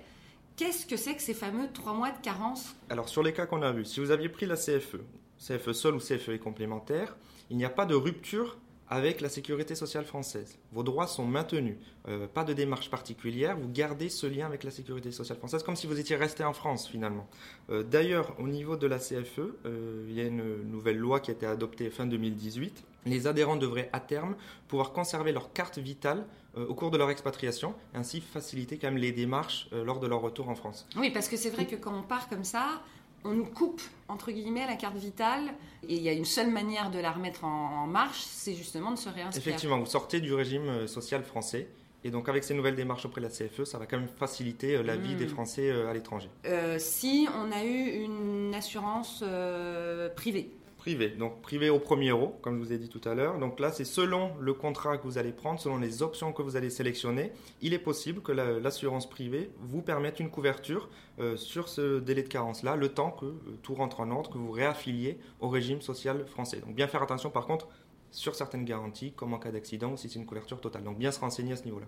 Qu'est-ce 0.55 0.85
que 0.85 0.95
c'est 0.97 1.15
que 1.15 1.21
ces 1.21 1.33
fameux 1.33 1.67
trois 1.73 1.93
mois 1.93 2.11
de 2.11 2.21
carence? 2.21 2.75
Alors 2.89 3.09
sur 3.09 3.23
les 3.23 3.33
cas 3.33 3.45
qu'on 3.47 3.61
a 3.63 3.71
vus, 3.71 3.85
si 3.85 3.99
vous 3.99 4.11
aviez 4.11 4.29
pris 4.29 4.45
la 4.45 4.55
CFE, 4.55 4.97
CFE 5.39 5.71
seule 5.73 5.95
ou 5.95 5.99
CFE 5.99 6.37
complémentaire, 6.41 7.15
il 7.49 7.57
n'y 7.57 7.65
a 7.65 7.69
pas 7.69 7.85
de 7.85 7.95
rupture 7.95 8.57
avec 8.93 9.21
la 9.21 9.29
sécurité 9.29 9.73
sociale 9.73 10.05
française. 10.05 10.59
Vos 10.71 10.83
droits 10.83 11.07
sont 11.07 11.25
maintenus. 11.25 11.77
Euh, 12.07 12.27
pas 12.27 12.43
de 12.43 12.53
démarche 12.53 12.91
particulière, 12.91 13.57
vous 13.57 13.67
gardez 13.67 14.07
ce 14.07 14.27
lien 14.27 14.45
avec 14.45 14.63
la 14.63 14.69
sécurité 14.69 15.11
sociale 15.11 15.39
française 15.39 15.63
comme 15.63 15.75
si 15.75 15.87
vous 15.87 15.99
étiez 15.99 16.15
resté 16.15 16.43
en 16.43 16.53
France 16.53 16.87
finalement. 16.87 17.27
Euh, 17.71 17.81
D'ailleurs, 17.81 18.35
au 18.39 18.47
niveau 18.47 18.75
de 18.75 18.85
la 18.85 18.99
CFE, 18.99 19.39
euh, 19.65 20.05
il 20.07 20.13
y 20.13 20.21
a 20.21 20.25
une 20.25 20.69
nouvelle 20.69 20.97
loi 20.97 21.19
qui 21.21 21.31
a 21.31 21.33
été 21.33 21.47
adoptée 21.47 21.89
fin 21.89 22.05
2018. 22.05 22.83
Les 23.07 23.25
adhérents 23.25 23.55
devraient 23.55 23.89
à 23.93 23.99
terme 23.99 24.35
pouvoir 24.67 24.91
conserver 24.91 25.31
leur 25.31 25.51
carte 25.53 25.79
vitale 25.79 26.25
au 26.55 26.75
cours 26.75 26.91
de 26.91 26.99
leur 26.99 27.09
expatriation, 27.09 27.73
ainsi 27.95 28.21
faciliter 28.21 28.77
quand 28.77 28.87
même 28.89 28.97
les 29.01 29.11
démarches 29.11 29.67
lors 29.71 29.99
de 29.99 30.05
leur 30.05 30.21
retour 30.21 30.49
en 30.49 30.55
France. 30.55 30.87
Oui, 30.95 31.09
parce 31.09 31.27
que 31.27 31.35
c'est 31.35 31.49
vrai 31.49 31.65
que 31.65 31.75
quand 31.75 31.97
on 31.97 32.03
part 32.03 32.29
comme 32.29 32.43
ça, 32.43 32.83
on 33.25 33.31
nous 33.31 33.45
coupe, 33.45 33.81
entre 34.07 34.31
guillemets, 34.31 34.65
la 34.67 34.75
carte 34.75 34.97
vitale. 34.97 35.53
Et 35.87 35.95
il 35.95 36.01
y 36.01 36.09
a 36.09 36.13
une 36.13 36.25
seule 36.25 36.49
manière 36.51 36.91
de 36.91 36.99
la 36.99 37.11
remettre 37.11 37.43
en, 37.43 37.83
en 37.83 37.87
marche, 37.87 38.21
c'est 38.21 38.53
justement 38.53 38.91
de 38.91 38.97
se 38.97 39.09
réinscrire. 39.09 39.37
Effectivement, 39.47 39.79
vous 39.79 39.85
sortez 39.85 40.21
du 40.21 40.33
régime 40.33 40.67
euh, 40.67 40.87
social 40.87 41.23
français. 41.23 41.67
Et 42.05 42.11
donc, 42.11 42.27
avec 42.27 42.43
ces 42.43 42.53
nouvelles 42.53 42.75
démarches 42.75 43.05
auprès 43.05 43.21
de 43.21 43.27
la 43.27 43.31
CFE, 43.31 43.63
ça 43.63 43.77
va 43.77 43.85
quand 43.85 43.97
même 43.97 44.09
faciliter 44.09 44.75
euh, 44.75 44.83
la 44.83 44.97
vie 44.97 45.15
Mm. 45.15 45.17
des 45.19 45.27
Français 45.27 45.69
euh, 45.69 45.89
à 45.89 45.93
l'étranger. 45.93 46.29
Euh, 46.45 46.77
si 46.79 47.27
on 47.37 47.51
a 47.51 47.63
eu 47.63 48.03
une 48.03 48.53
assurance 48.53 49.21
euh, 49.25 50.09
privée. 50.09 50.51
Privé, 50.83 51.07
donc 51.11 51.41
privé 51.41 51.69
au 51.69 51.79
premier 51.79 52.09
euro, 52.09 52.37
comme 52.41 52.55
je 52.59 52.65
vous 52.65 52.73
ai 52.73 52.77
dit 52.77 52.89
tout 52.89 52.99
à 53.07 53.15
l'heure. 53.15 53.39
Donc 53.39 53.61
là, 53.61 53.71
c'est 53.71 53.85
selon 53.85 54.31
le 54.41 54.53
contrat 54.53 54.97
que 54.97 55.03
vous 55.03 55.17
allez 55.17 55.31
prendre, 55.31 55.57
selon 55.57 55.77
les 55.77 56.03
options 56.03 56.33
que 56.33 56.41
vous 56.41 56.57
allez 56.57 56.69
sélectionner, 56.69 57.31
il 57.61 57.73
est 57.73 57.79
possible 57.79 58.21
que 58.21 58.33
la- 58.33 58.59
l'assurance 58.59 59.09
privée 59.09 59.49
vous 59.61 59.81
permette 59.81 60.19
une 60.19 60.29
couverture 60.29 60.89
euh, 61.19 61.37
sur 61.37 61.69
ce 61.69 62.01
délai 62.01 62.21
de 62.23 62.27
carence-là, 62.27 62.75
le 62.75 62.89
temps 62.89 63.11
que 63.11 63.27
euh, 63.27 63.39
tout 63.61 63.75
rentre 63.75 64.01
en 64.01 64.11
ordre, 64.11 64.29
que 64.29 64.37
vous 64.37 64.51
réaffiliez 64.51 65.17
au 65.39 65.47
régime 65.47 65.79
social 65.81 66.25
français. 66.27 66.59
Donc 66.59 66.75
bien 66.75 66.87
faire 66.87 67.01
attention 67.01 67.29
par 67.29 67.45
contre 67.45 67.69
sur 68.11 68.35
certaines 68.35 68.65
garanties, 68.65 69.13
comme 69.13 69.33
en 69.33 69.39
cas 69.39 69.51
d'accident 69.51 69.93
ou 69.93 69.95
si 69.95 70.09
c'est 70.09 70.19
une 70.19 70.25
couverture 70.25 70.59
totale. 70.59 70.83
Donc 70.83 70.97
bien 70.97 71.11
se 71.11 71.19
renseigner 71.21 71.53
à 71.53 71.55
ce 71.55 71.63
niveau-là. 71.63 71.87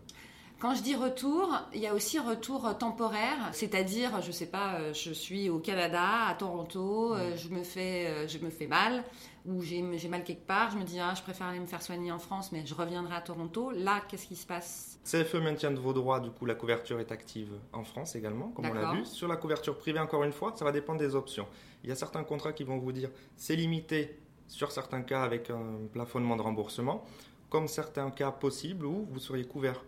Quand 0.59 0.73
je 0.73 0.81
dis 0.81 0.95
retour, 0.95 1.53
il 1.73 1.81
y 1.81 1.87
a 1.87 1.93
aussi 1.93 2.17
retour 2.17 2.77
temporaire, 2.77 3.49
c'est-à-dire, 3.51 4.21
je 4.21 4.31
sais 4.31 4.45
pas, 4.45 4.75
euh, 4.75 4.93
je 4.93 5.11
suis 5.11 5.49
au 5.49 5.59
Canada, 5.59 6.27
à 6.29 6.33
Toronto, 6.33 7.13
euh, 7.13 7.35
je 7.35 7.49
me 7.49 7.61
fais, 7.61 8.07
euh, 8.07 8.27
je 8.27 8.37
me 8.37 8.49
fais 8.49 8.65
mal, 8.65 9.03
ou 9.45 9.61
j'ai 9.61 9.81
mal 9.81 10.23
quelque 10.23 10.47
part, 10.47 10.71
je 10.71 10.77
me 10.77 10.83
dis, 10.83 10.97
ah, 10.97 11.13
je 11.13 11.21
préfère 11.21 11.47
aller 11.47 11.59
me 11.59 11.65
faire 11.65 11.81
soigner 11.81 12.09
en 12.09 12.19
France, 12.19 12.53
mais 12.53 12.65
je 12.65 12.73
reviendrai 12.73 13.15
à 13.15 13.21
Toronto. 13.21 13.71
Là, 13.71 14.01
qu'est-ce 14.07 14.27
qui 14.27 14.37
se 14.37 14.47
passe? 14.47 14.97
CFE 15.03 15.35
maintient 15.35 15.71
de 15.71 15.79
vos 15.79 15.91
droits, 15.91 16.21
du 16.21 16.31
coup 16.31 16.45
la 16.45 16.55
couverture 16.55 17.01
est 17.01 17.11
active 17.11 17.51
en 17.73 17.83
France 17.83 18.15
également, 18.15 18.47
comme 18.47 18.65
on 18.65 18.73
l'a 18.73 18.93
vu. 18.93 19.05
Sur 19.05 19.27
la 19.27 19.35
couverture 19.35 19.77
privée, 19.77 19.99
encore 19.99 20.23
une 20.23 20.31
fois, 20.31 20.53
ça 20.55 20.63
va 20.63 20.71
dépendre 20.71 20.99
des 20.99 21.15
options. 21.15 21.47
Il 21.83 21.89
y 21.89 21.91
a 21.91 21.95
certains 21.95 22.23
contrats 22.23 22.53
qui 22.53 22.63
vont 22.63 22.77
vous 22.77 22.93
dire 22.93 23.09
c'est 23.35 23.57
limité 23.57 24.17
sur 24.47 24.71
certains 24.71 25.01
cas 25.01 25.21
avec 25.21 25.49
un 25.49 25.85
plafonnement 25.91 26.37
de 26.37 26.41
remboursement, 26.41 27.03
comme 27.49 27.67
certains 27.67 28.09
cas 28.09 28.31
possibles 28.31 28.85
où 28.85 29.05
vous 29.11 29.19
seriez 29.19 29.45
couvert 29.45 29.83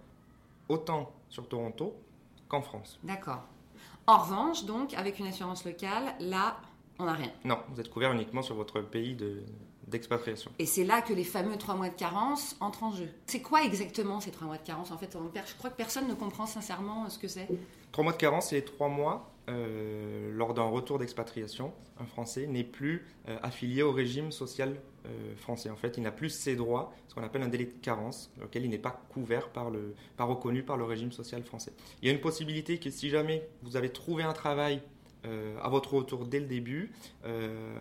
autant 0.69 1.12
sur 1.30 1.47
Toronto 1.47 1.95
qu'en 2.47 2.62
France. 2.62 2.99
D'accord. 3.03 3.41
En 4.06 4.17
revanche, 4.19 4.63
donc, 4.65 4.93
avec 4.93 5.19
une 5.19 5.27
assurance 5.27 5.65
locale, 5.65 6.13
là, 6.19 6.58
on 6.99 7.06
n'a 7.06 7.13
rien. 7.13 7.32
Non, 7.43 7.60
vous 7.69 7.80
êtes 7.80 7.89
couvert 7.89 8.12
uniquement 8.13 8.41
sur 8.41 8.56
votre 8.56 8.80
pays 8.82 9.15
de- 9.15 9.43
d'expatriation. 9.88 10.51
Et 10.60 10.65
c'est 10.65 10.84
là 10.84 11.01
que 11.01 11.13
les 11.13 11.23
fameux 11.23 11.58
trois 11.58 11.75
mois 11.75 11.89
de 11.89 11.95
carence 11.95 12.56
entrent 12.60 12.84
en 12.84 12.91
jeu. 12.91 13.10
C'est 13.25 13.41
quoi 13.41 13.63
exactement 13.63 14.19
ces 14.19 14.32
trois 14.32 14.47
mois 14.47 14.58
de 14.58 14.63
carence 14.65 14.91
En 14.91 14.97
fait, 14.97 15.15
on- 15.15 15.30
je 15.34 15.56
crois 15.58 15.69
que 15.69 15.75
personne 15.77 16.08
ne 16.08 16.13
comprend 16.13 16.45
sincèrement 16.45 17.10
ce 17.10 17.19
que 17.19 17.27
c'est. 17.27 17.47
Trois 17.91 18.03
mois 18.03 18.13
de 18.13 18.17
carence, 18.17 18.47
c'est 18.49 18.56
les 18.56 18.65
trois 18.65 18.89
mois 18.89 19.30
euh, 19.49 20.29
lors 20.33 20.53
d'un 20.53 20.63
retour 20.63 20.99
d'expatriation. 20.99 21.71
Un 22.01 22.05
Français 22.05 22.47
n'est 22.47 22.65
plus 22.65 23.05
euh, 23.29 23.38
affilié 23.43 23.81
au 23.81 23.93
régime 23.93 24.33
social 24.33 24.75
euh, 25.05 25.36
français. 25.38 25.69
En 25.69 25.77
fait, 25.77 25.95
il 25.95 26.03
n'a 26.03 26.12
plus 26.12 26.29
ses 26.29 26.57
droits, 26.57 26.93
ce 27.07 27.15
qu'on 27.15 27.23
appelle 27.23 27.43
un 27.43 27.47
délai 27.47 27.63
de 27.63 27.71
carence, 27.81 28.29
lequel 28.41 28.65
il 28.65 28.69
n'est 28.69 28.77
pas 28.77 29.01
couvert 29.07 29.47
par 29.47 29.69
le, 29.69 29.95
pas 30.17 30.25
reconnu 30.25 30.63
par 30.63 30.75
le 30.75 30.83
régime 30.83 31.13
social 31.13 31.43
français. 31.43 31.71
Il 32.01 32.10
y 32.10 32.12
a 32.12 32.13
une 32.13 32.19
possibilité 32.19 32.77
que 32.77 32.89
si 32.89 33.10
jamais 33.10 33.47
vous 33.63 33.77
avez 33.77 33.89
trouvé 33.89 34.23
un 34.23 34.33
travail 34.33 34.81
à 35.62 35.67
votre 35.67 35.93
retour 35.93 36.23
dès 36.23 36.39
le 36.39 36.45
début, 36.45 36.89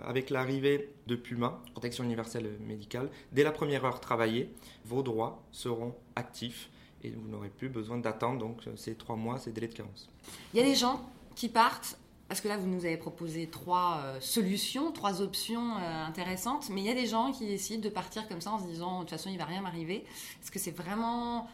avec 0.05 0.31
l'arrivée 0.31 0.91
de 1.07 1.15
Puma, 1.15 1.63
protection 1.75 2.03
universelle 2.03 2.51
médicale, 2.67 3.09
dès 3.31 3.45
la 3.45 3.53
première 3.53 3.85
heure 3.85 4.01
travaillée, 4.01 4.53
vos 4.85 5.05
droits 5.05 5.45
seront 5.53 5.95
actifs 6.17 6.71
et 7.05 7.11
vous 7.11 7.29
n'aurez 7.29 7.51
plus 7.51 7.69
besoin 7.69 7.99
d'attendre 7.99 8.41
donc 8.41 8.63
ces 8.75 8.97
trois 8.97 9.15
mois, 9.15 9.39
ces 9.39 9.53
délais 9.53 9.69
de 9.69 9.75
carence. 9.75 10.11
Il 10.55 10.61
y 10.61 10.63
a 10.65 10.67
des 10.67 10.75
gens 10.75 11.01
qui 11.37 11.49
partent, 11.49 11.97
parce 12.29 12.41
que 12.41 12.49
là, 12.49 12.57
vous 12.57 12.67
nous 12.67 12.85
avez 12.85 12.97
proposé 12.97 13.47
trois 13.47 14.01
euh, 14.03 14.21
solutions, 14.21 14.91
trois 14.91 15.23
options 15.23 15.77
euh, 15.77 16.05
intéressantes, 16.05 16.69
mais 16.71 16.81
il 16.81 16.87
y 16.87 16.91
a 16.91 16.95
des 16.95 17.07
gens 17.07 17.31
qui 17.31 17.47
décident 17.47 17.81
de 17.81 17.89
partir 17.89 18.27
comme 18.27 18.41
ça 18.41 18.51
en 18.51 18.59
se 18.59 18.67
disant, 18.67 18.97
de 18.97 19.01
toute 19.03 19.11
façon, 19.11 19.31
il 19.31 19.39
va 19.39 19.45
rien 19.45 19.61
m'arriver. 19.61 20.05
Est-ce 20.43 20.51
que 20.51 20.59
c'est 20.59 20.73
vraiment 20.73 21.49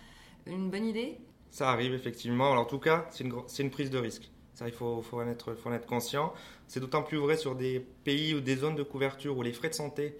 une 0.46 0.70
bonne 0.70 0.86
idée? 0.86 1.18
Ça 1.50 1.68
arrive 1.70 1.92
effectivement. 1.92 2.52
Alors, 2.52 2.62
en 2.62 2.66
tout 2.66 2.78
cas, 2.78 3.06
c'est 3.10 3.24
une, 3.24 3.34
une 3.58 3.70
prise 3.70 3.90
de 3.90 3.98
risque. 3.98 4.30
Ça, 4.54 4.66
il 4.66 4.72
faut, 4.72 5.02
faut 5.02 5.20
être, 5.20 5.54
faut 5.54 5.68
en 5.68 5.72
être 5.74 5.86
conscient. 5.86 6.32
C'est 6.68 6.80
d'autant 6.80 7.02
plus 7.02 7.18
vrai 7.18 7.36
sur 7.36 7.54
des 7.54 7.80
pays 7.80 8.34
ou 8.34 8.40
des 8.40 8.56
zones 8.56 8.76
de 8.76 8.82
couverture 8.82 9.36
où 9.36 9.42
les 9.42 9.52
frais 9.52 9.68
de 9.68 9.74
santé 9.74 10.18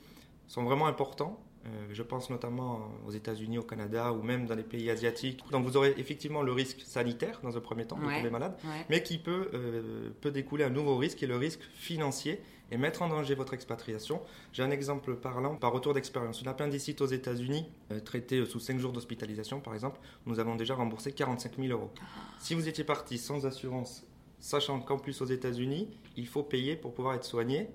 sont 0.48 0.64
vraiment 0.64 0.87
importants. 0.87 1.38
Euh, 1.64 1.68
je 1.92 2.03
pense 2.03 2.29
notamment 2.29 2.90
aux 3.07 3.12
États-Unis, 3.12 3.59
au 3.59 3.62
Canada 3.62 4.12
ou 4.12 4.22
même 4.22 4.46
dans 4.46 4.55
les 4.57 4.64
pays 4.64 4.90
asiatiques. 4.90 5.44
Donc 5.53 5.64
vous 5.64 5.77
aurez 5.77 5.94
effectivement 5.96 6.42
le 6.42 6.51
risque 6.53 6.81
sanitaire 6.81 7.38
dans 7.44 7.57
un 7.57 7.61
premier 7.61 7.85
temps 7.87 7.96
de 7.98 8.05
Ouais, 8.05 8.16
tomber 8.16 8.31
malade, 8.31 8.57
ouais. 8.64 8.85
mais 8.90 9.03
qui 9.03 9.18
peut, 9.18 9.48
euh, 9.55 10.11
peut 10.20 10.33
découler 10.33 10.64
un 10.64 10.70
nouveau 10.70 10.96
risque 10.96 11.18
qui 11.18 11.25
est 11.25 11.29
le 11.29 11.37
risque 11.37 11.61
financier 11.75 12.40
et 12.72 12.79
mettre 12.79 13.03
en 13.03 13.09
danger 13.09 13.35
votre 13.37 13.55
expatriation. 13.55 14.20
J'ai 14.53 14.62
un 14.64 14.70
exemple 14.72 15.14
parlant 15.14 15.55
par 15.57 15.72
retour 15.72 15.94
d'expérience. 15.94 16.40
Une 16.40 16.48
appendicite 16.48 17.01
aux 17.01 17.07
États-Unis, 17.07 17.66
euh, 17.92 18.01
traitée 18.01 18.44
sous 18.44 18.59
5 18.59 18.79
jours 18.81 18.92
d'hospitalisation 18.92 19.61
par 19.61 19.75
exemple, 19.75 20.01
nous 20.27 20.40
avons 20.40 20.57
déjà 20.57 20.75
remboursé 20.75 21.12
45 21.12 21.57
000 21.59 21.68
euros. 21.68 21.90
Si 22.40 22.55
vous 22.55 22.66
étiez 22.66 22.83
parti 22.83 23.18
sans 23.18 23.46
assurance, 23.46 24.05
sachant 24.40 24.81
qu'en 24.81 24.98
plus 24.98 25.20
aux 25.22 25.27
États-Unis, 25.27 25.88
il 26.16 26.27
faut 26.27 26.42
payer 26.42 26.75
pour 26.75 26.92
pouvoir 26.92 27.14
être 27.14 27.25
soigné, 27.25 27.68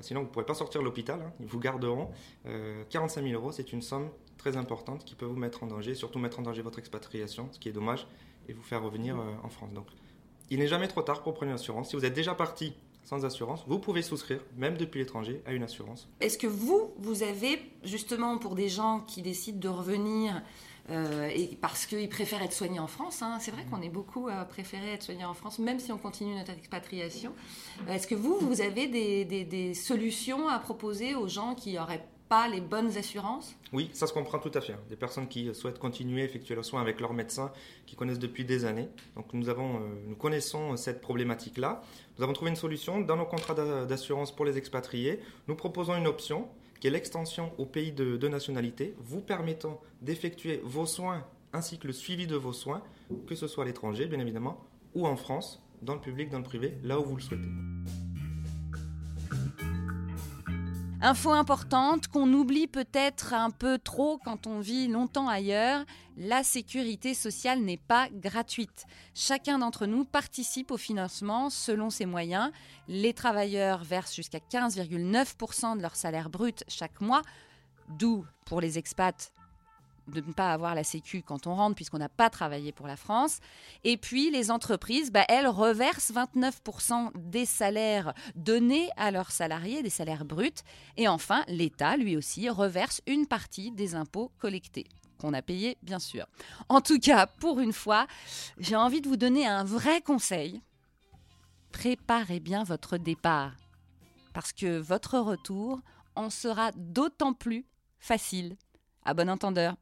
sinon 0.00 0.20
vous 0.20 0.26
ne 0.26 0.32
pourrez 0.32 0.46
pas 0.46 0.54
sortir 0.54 0.80
de 0.80 0.86
l'hôpital, 0.86 1.20
hein, 1.20 1.32
ils 1.40 1.46
vous 1.46 1.58
garderont. 1.58 2.10
Euh, 2.46 2.84
45 2.90 3.22
000 3.22 3.34
euros, 3.34 3.52
c'est 3.52 3.72
une 3.72 3.82
somme 3.82 4.08
très 4.38 4.56
importante 4.56 5.04
qui 5.04 5.14
peut 5.14 5.26
vous 5.26 5.36
mettre 5.36 5.62
en 5.62 5.66
danger, 5.66 5.94
surtout 5.94 6.18
mettre 6.18 6.38
en 6.38 6.42
danger 6.42 6.62
votre 6.62 6.78
expatriation, 6.78 7.48
ce 7.52 7.58
qui 7.58 7.68
est 7.68 7.72
dommage, 7.72 8.06
et 8.48 8.52
vous 8.52 8.62
faire 8.62 8.82
revenir 8.82 9.18
euh, 9.18 9.24
en 9.42 9.48
France. 9.48 9.72
Donc, 9.72 9.86
il 10.48 10.58
n'est 10.58 10.68
jamais 10.68 10.88
trop 10.88 11.02
tard 11.02 11.22
pour 11.22 11.34
prendre 11.34 11.50
une 11.50 11.56
assurance. 11.56 11.90
Si 11.90 11.96
vous 11.96 12.04
êtes 12.04 12.14
déjà 12.14 12.34
parti 12.34 12.72
sans 13.04 13.24
assurance, 13.24 13.64
vous 13.66 13.78
pouvez 13.78 14.02
souscrire, 14.02 14.40
même 14.56 14.76
depuis 14.76 15.00
l'étranger, 15.00 15.42
à 15.46 15.52
une 15.52 15.62
assurance. 15.62 16.08
Est-ce 16.20 16.38
que 16.38 16.46
vous, 16.46 16.92
vous 16.98 17.22
avez, 17.22 17.60
justement, 17.82 18.38
pour 18.38 18.54
des 18.54 18.68
gens 18.68 19.00
qui 19.00 19.22
décident 19.22 19.58
de 19.58 19.68
revenir 19.68 20.42
euh, 20.90 21.28
et 21.34 21.56
parce 21.60 21.86
qu'ils 21.86 22.08
préfèrent 22.08 22.42
être 22.42 22.52
soignés 22.52 22.80
en 22.80 22.86
France, 22.86 23.22
hein, 23.22 23.38
c'est 23.40 23.50
vrai 23.50 23.64
qu'on 23.70 23.82
est 23.82 23.88
beaucoup 23.90 24.28
à 24.28 24.44
préférer 24.44 24.92
être 24.94 25.02
soignés 25.02 25.24
en 25.24 25.34
France, 25.34 25.58
même 25.58 25.78
si 25.78 25.92
on 25.92 25.98
continue 25.98 26.34
notre 26.34 26.52
expatriation. 26.52 27.32
Euh, 27.88 27.92
Est-ce 27.94 28.06
que 28.06 28.14
vous, 28.14 28.38
vous 28.40 28.60
avez 28.60 28.86
des, 28.86 29.74
solutions 29.74 30.48
à 30.48 30.58
proposer 30.58 31.14
aux 31.14 31.28
gens 31.28 31.54
qui 31.54 31.74
n'auraient 31.74 32.06
pas 32.28 32.46
les 32.48 32.60
bonnes 32.60 32.96
assurances? 32.96 33.54
Oui, 33.72 33.90
ça 33.92 34.06
se 34.06 34.12
comprend 34.12 34.38
tout 34.38 34.52
à 34.54 34.60
fait. 34.60 34.72
hein. 34.74 34.78
Des 34.88 34.96
personnes 34.96 35.26
qui 35.28 35.52
souhaitent 35.54 35.78
continuer 35.80 36.22
à 36.22 36.24
effectuer 36.24 36.54
leurs 36.54 36.64
soins 36.64 36.80
avec 36.80 37.00
leur 37.00 37.12
médecin, 37.12 37.52
qui 37.86 37.96
connaissent 37.96 38.20
depuis 38.20 38.44
des 38.44 38.64
années. 38.64 38.88
Donc 39.16 39.32
nous, 39.32 39.48
avons, 39.48 39.76
euh, 39.76 39.80
nous 40.06 40.14
connaissons 40.16 40.76
cette 40.76 41.00
problématique-là. 41.00 41.82
Nous 42.18 42.24
avons 42.24 42.32
trouvé 42.32 42.50
une 42.50 42.56
solution 42.56 43.00
dans 43.00 43.16
nos 43.16 43.26
contrats 43.26 43.54
d'a- 43.54 43.84
d'assurance 43.84 44.34
pour 44.34 44.44
les 44.44 44.58
expatriés. 44.58 45.20
Nous 45.48 45.56
proposons 45.56 45.96
une 45.96 46.06
option 46.06 46.46
qui 46.80 46.88
est 46.88 46.90
l'extension 46.90 47.52
au 47.58 47.66
pays 47.66 47.92
de, 47.92 48.16
de 48.16 48.28
nationalité, 48.28 48.94
vous 48.98 49.20
permettant 49.20 49.80
d'effectuer 50.00 50.60
vos 50.64 50.86
soins 50.86 51.24
ainsi 51.52 51.78
que 51.78 51.86
le 51.86 51.92
suivi 51.92 52.26
de 52.26 52.36
vos 52.36 52.52
soins, 52.52 52.82
que 53.26 53.34
ce 53.34 53.46
soit 53.46 53.64
à 53.64 53.66
l'étranger, 53.66 54.06
bien 54.06 54.20
évidemment, 54.20 54.64
ou 54.94 55.06
en 55.06 55.16
France, 55.16 55.62
dans 55.82 55.94
le 55.94 56.00
public, 56.00 56.30
dans 56.30 56.38
le 56.38 56.44
privé, 56.44 56.74
là 56.82 56.98
où 56.98 57.04
vous 57.04 57.16
le 57.16 57.22
souhaitez. 57.22 57.48
Info 61.02 61.30
importante 61.30 62.08
qu'on 62.08 62.30
oublie 62.34 62.66
peut-être 62.66 63.32
un 63.32 63.48
peu 63.48 63.78
trop 63.78 64.18
quand 64.22 64.46
on 64.46 64.60
vit 64.60 64.86
longtemps 64.86 65.28
ailleurs, 65.28 65.86
la 66.18 66.42
sécurité 66.42 67.14
sociale 67.14 67.60
n'est 67.60 67.78
pas 67.78 68.10
gratuite. 68.12 68.84
Chacun 69.14 69.60
d'entre 69.60 69.86
nous 69.86 70.04
participe 70.04 70.70
au 70.70 70.76
financement 70.76 71.48
selon 71.48 71.88
ses 71.88 72.04
moyens. 72.04 72.52
Les 72.86 73.14
travailleurs 73.14 73.82
versent 73.82 74.14
jusqu'à 74.14 74.40
15,9% 74.40 75.78
de 75.78 75.80
leur 75.80 75.96
salaire 75.96 76.28
brut 76.28 76.64
chaque 76.68 77.00
mois, 77.00 77.22
d'où 77.88 78.26
pour 78.44 78.60
les 78.60 78.76
expats 78.76 79.32
de 80.08 80.20
ne 80.20 80.32
pas 80.32 80.52
avoir 80.52 80.74
la 80.74 80.84
sécu 80.84 81.22
quand 81.22 81.46
on 81.46 81.54
rentre 81.54 81.76
puisqu'on 81.76 81.98
n'a 81.98 82.08
pas 82.08 82.30
travaillé 82.30 82.72
pour 82.72 82.86
la 82.86 82.96
France. 82.96 83.40
Et 83.84 83.96
puis 83.96 84.30
les 84.30 84.50
entreprises, 84.50 85.10
bah, 85.10 85.24
elles 85.28 85.48
reversent 85.48 86.12
29% 86.12 87.10
des 87.16 87.46
salaires 87.46 88.14
donnés 88.34 88.88
à 88.96 89.10
leurs 89.10 89.30
salariés, 89.30 89.82
des 89.82 89.90
salaires 89.90 90.24
bruts. 90.24 90.50
Et 90.96 91.08
enfin, 91.08 91.44
l'État, 91.48 91.96
lui 91.96 92.16
aussi, 92.16 92.48
reverse 92.48 93.00
une 93.06 93.26
partie 93.26 93.70
des 93.70 93.94
impôts 93.94 94.32
collectés 94.38 94.86
qu'on 95.20 95.34
a 95.34 95.42
payés, 95.42 95.76
bien 95.82 95.98
sûr. 95.98 96.26
En 96.68 96.80
tout 96.80 96.98
cas, 96.98 97.26
pour 97.26 97.60
une 97.60 97.72
fois, 97.72 98.06
j'ai 98.58 98.76
envie 98.76 99.00
de 99.00 99.08
vous 99.08 99.18
donner 99.18 99.46
un 99.46 99.64
vrai 99.64 100.00
conseil. 100.00 100.62
Préparez 101.72 102.40
bien 102.40 102.64
votre 102.64 102.96
départ, 102.96 103.52
parce 104.32 104.52
que 104.52 104.78
votre 104.78 105.18
retour 105.18 105.80
en 106.16 106.30
sera 106.30 106.72
d'autant 106.72 107.32
plus 107.32 107.64
facile. 107.98 108.56
À 109.04 109.14
bon 109.14 109.30
entendeur. 109.30 109.76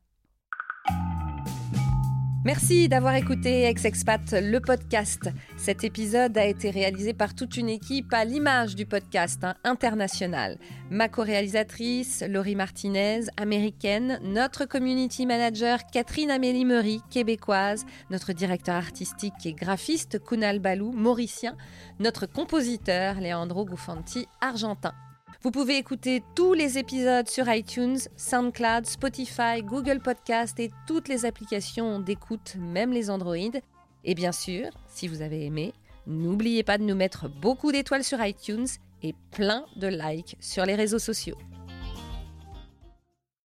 Merci 2.49 2.89
d'avoir 2.89 3.15
écouté 3.15 3.65
Ex-Expat, 3.65 4.33
le 4.33 4.59
podcast. 4.61 5.29
Cet 5.59 5.85
épisode 5.85 6.39
a 6.39 6.47
été 6.47 6.71
réalisé 6.71 7.13
par 7.13 7.35
toute 7.35 7.59
une 7.59 7.69
équipe 7.69 8.11
à 8.15 8.25
l'image 8.25 8.75
du 8.75 8.87
podcast 8.87 9.45
hein, 9.45 9.55
international. 9.65 10.57
Ma 10.91 11.11
co-réalisatrice, 11.11 12.25
Laurie 12.27 12.55
Martinez, 12.55 13.25
américaine, 13.37 14.19
notre 14.23 14.65
community 14.65 15.27
manager, 15.27 15.81
Catherine 15.93 16.31
Amélie 16.31 16.65
Meury, 16.65 17.03
québécoise, 17.11 17.85
notre 18.09 18.33
directeur 18.33 18.77
artistique 18.77 19.45
et 19.45 19.53
graphiste, 19.53 20.19
Kunal 20.25 20.59
Balou, 20.59 20.93
mauricien, 20.93 21.55
notre 22.01 22.25
compositeur, 22.25 23.21
Leandro 23.21 23.67
Gufanti, 23.67 24.27
argentin. 24.41 24.95
Vous 25.41 25.53
pouvez 25.53 25.77
écouter 25.77 26.25
tous 26.35 26.53
les 26.53 26.79
épisodes 26.79 27.29
sur 27.29 27.49
iTunes, 27.49 27.99
SoundCloud, 28.17 28.87
Spotify, 28.87 29.63
Google 29.63 30.01
Podcast 30.01 30.59
et 30.59 30.73
toutes 30.89 31.07
les 31.07 31.25
applications 31.25 32.01
d'écoute, 32.01 32.57
même 32.59 32.93
les 32.93 33.09
Android. 33.09 33.37
Et 34.03 34.17
bien 34.17 34.33
sûr, 34.33 34.71
si 34.89 35.07
vous 35.07 35.23
avez 35.23 35.47
aimé, 35.47 35.75
n'oubliez 36.09 36.65
pas 36.65 36.77
de 36.77 36.83
nous 36.83 36.97
mettre 36.97 37.29
beaucoup 37.29 37.71
d'étoiles 37.71 38.03
sur 38.03 38.21
iTunes 38.25 38.67
et 39.05 39.15
plein 39.31 39.65
de 39.77 39.87
likes 39.87 40.37
sur 40.41 40.67
les 40.67 40.75
réseaux 40.75 40.99
sociaux. 40.99 41.37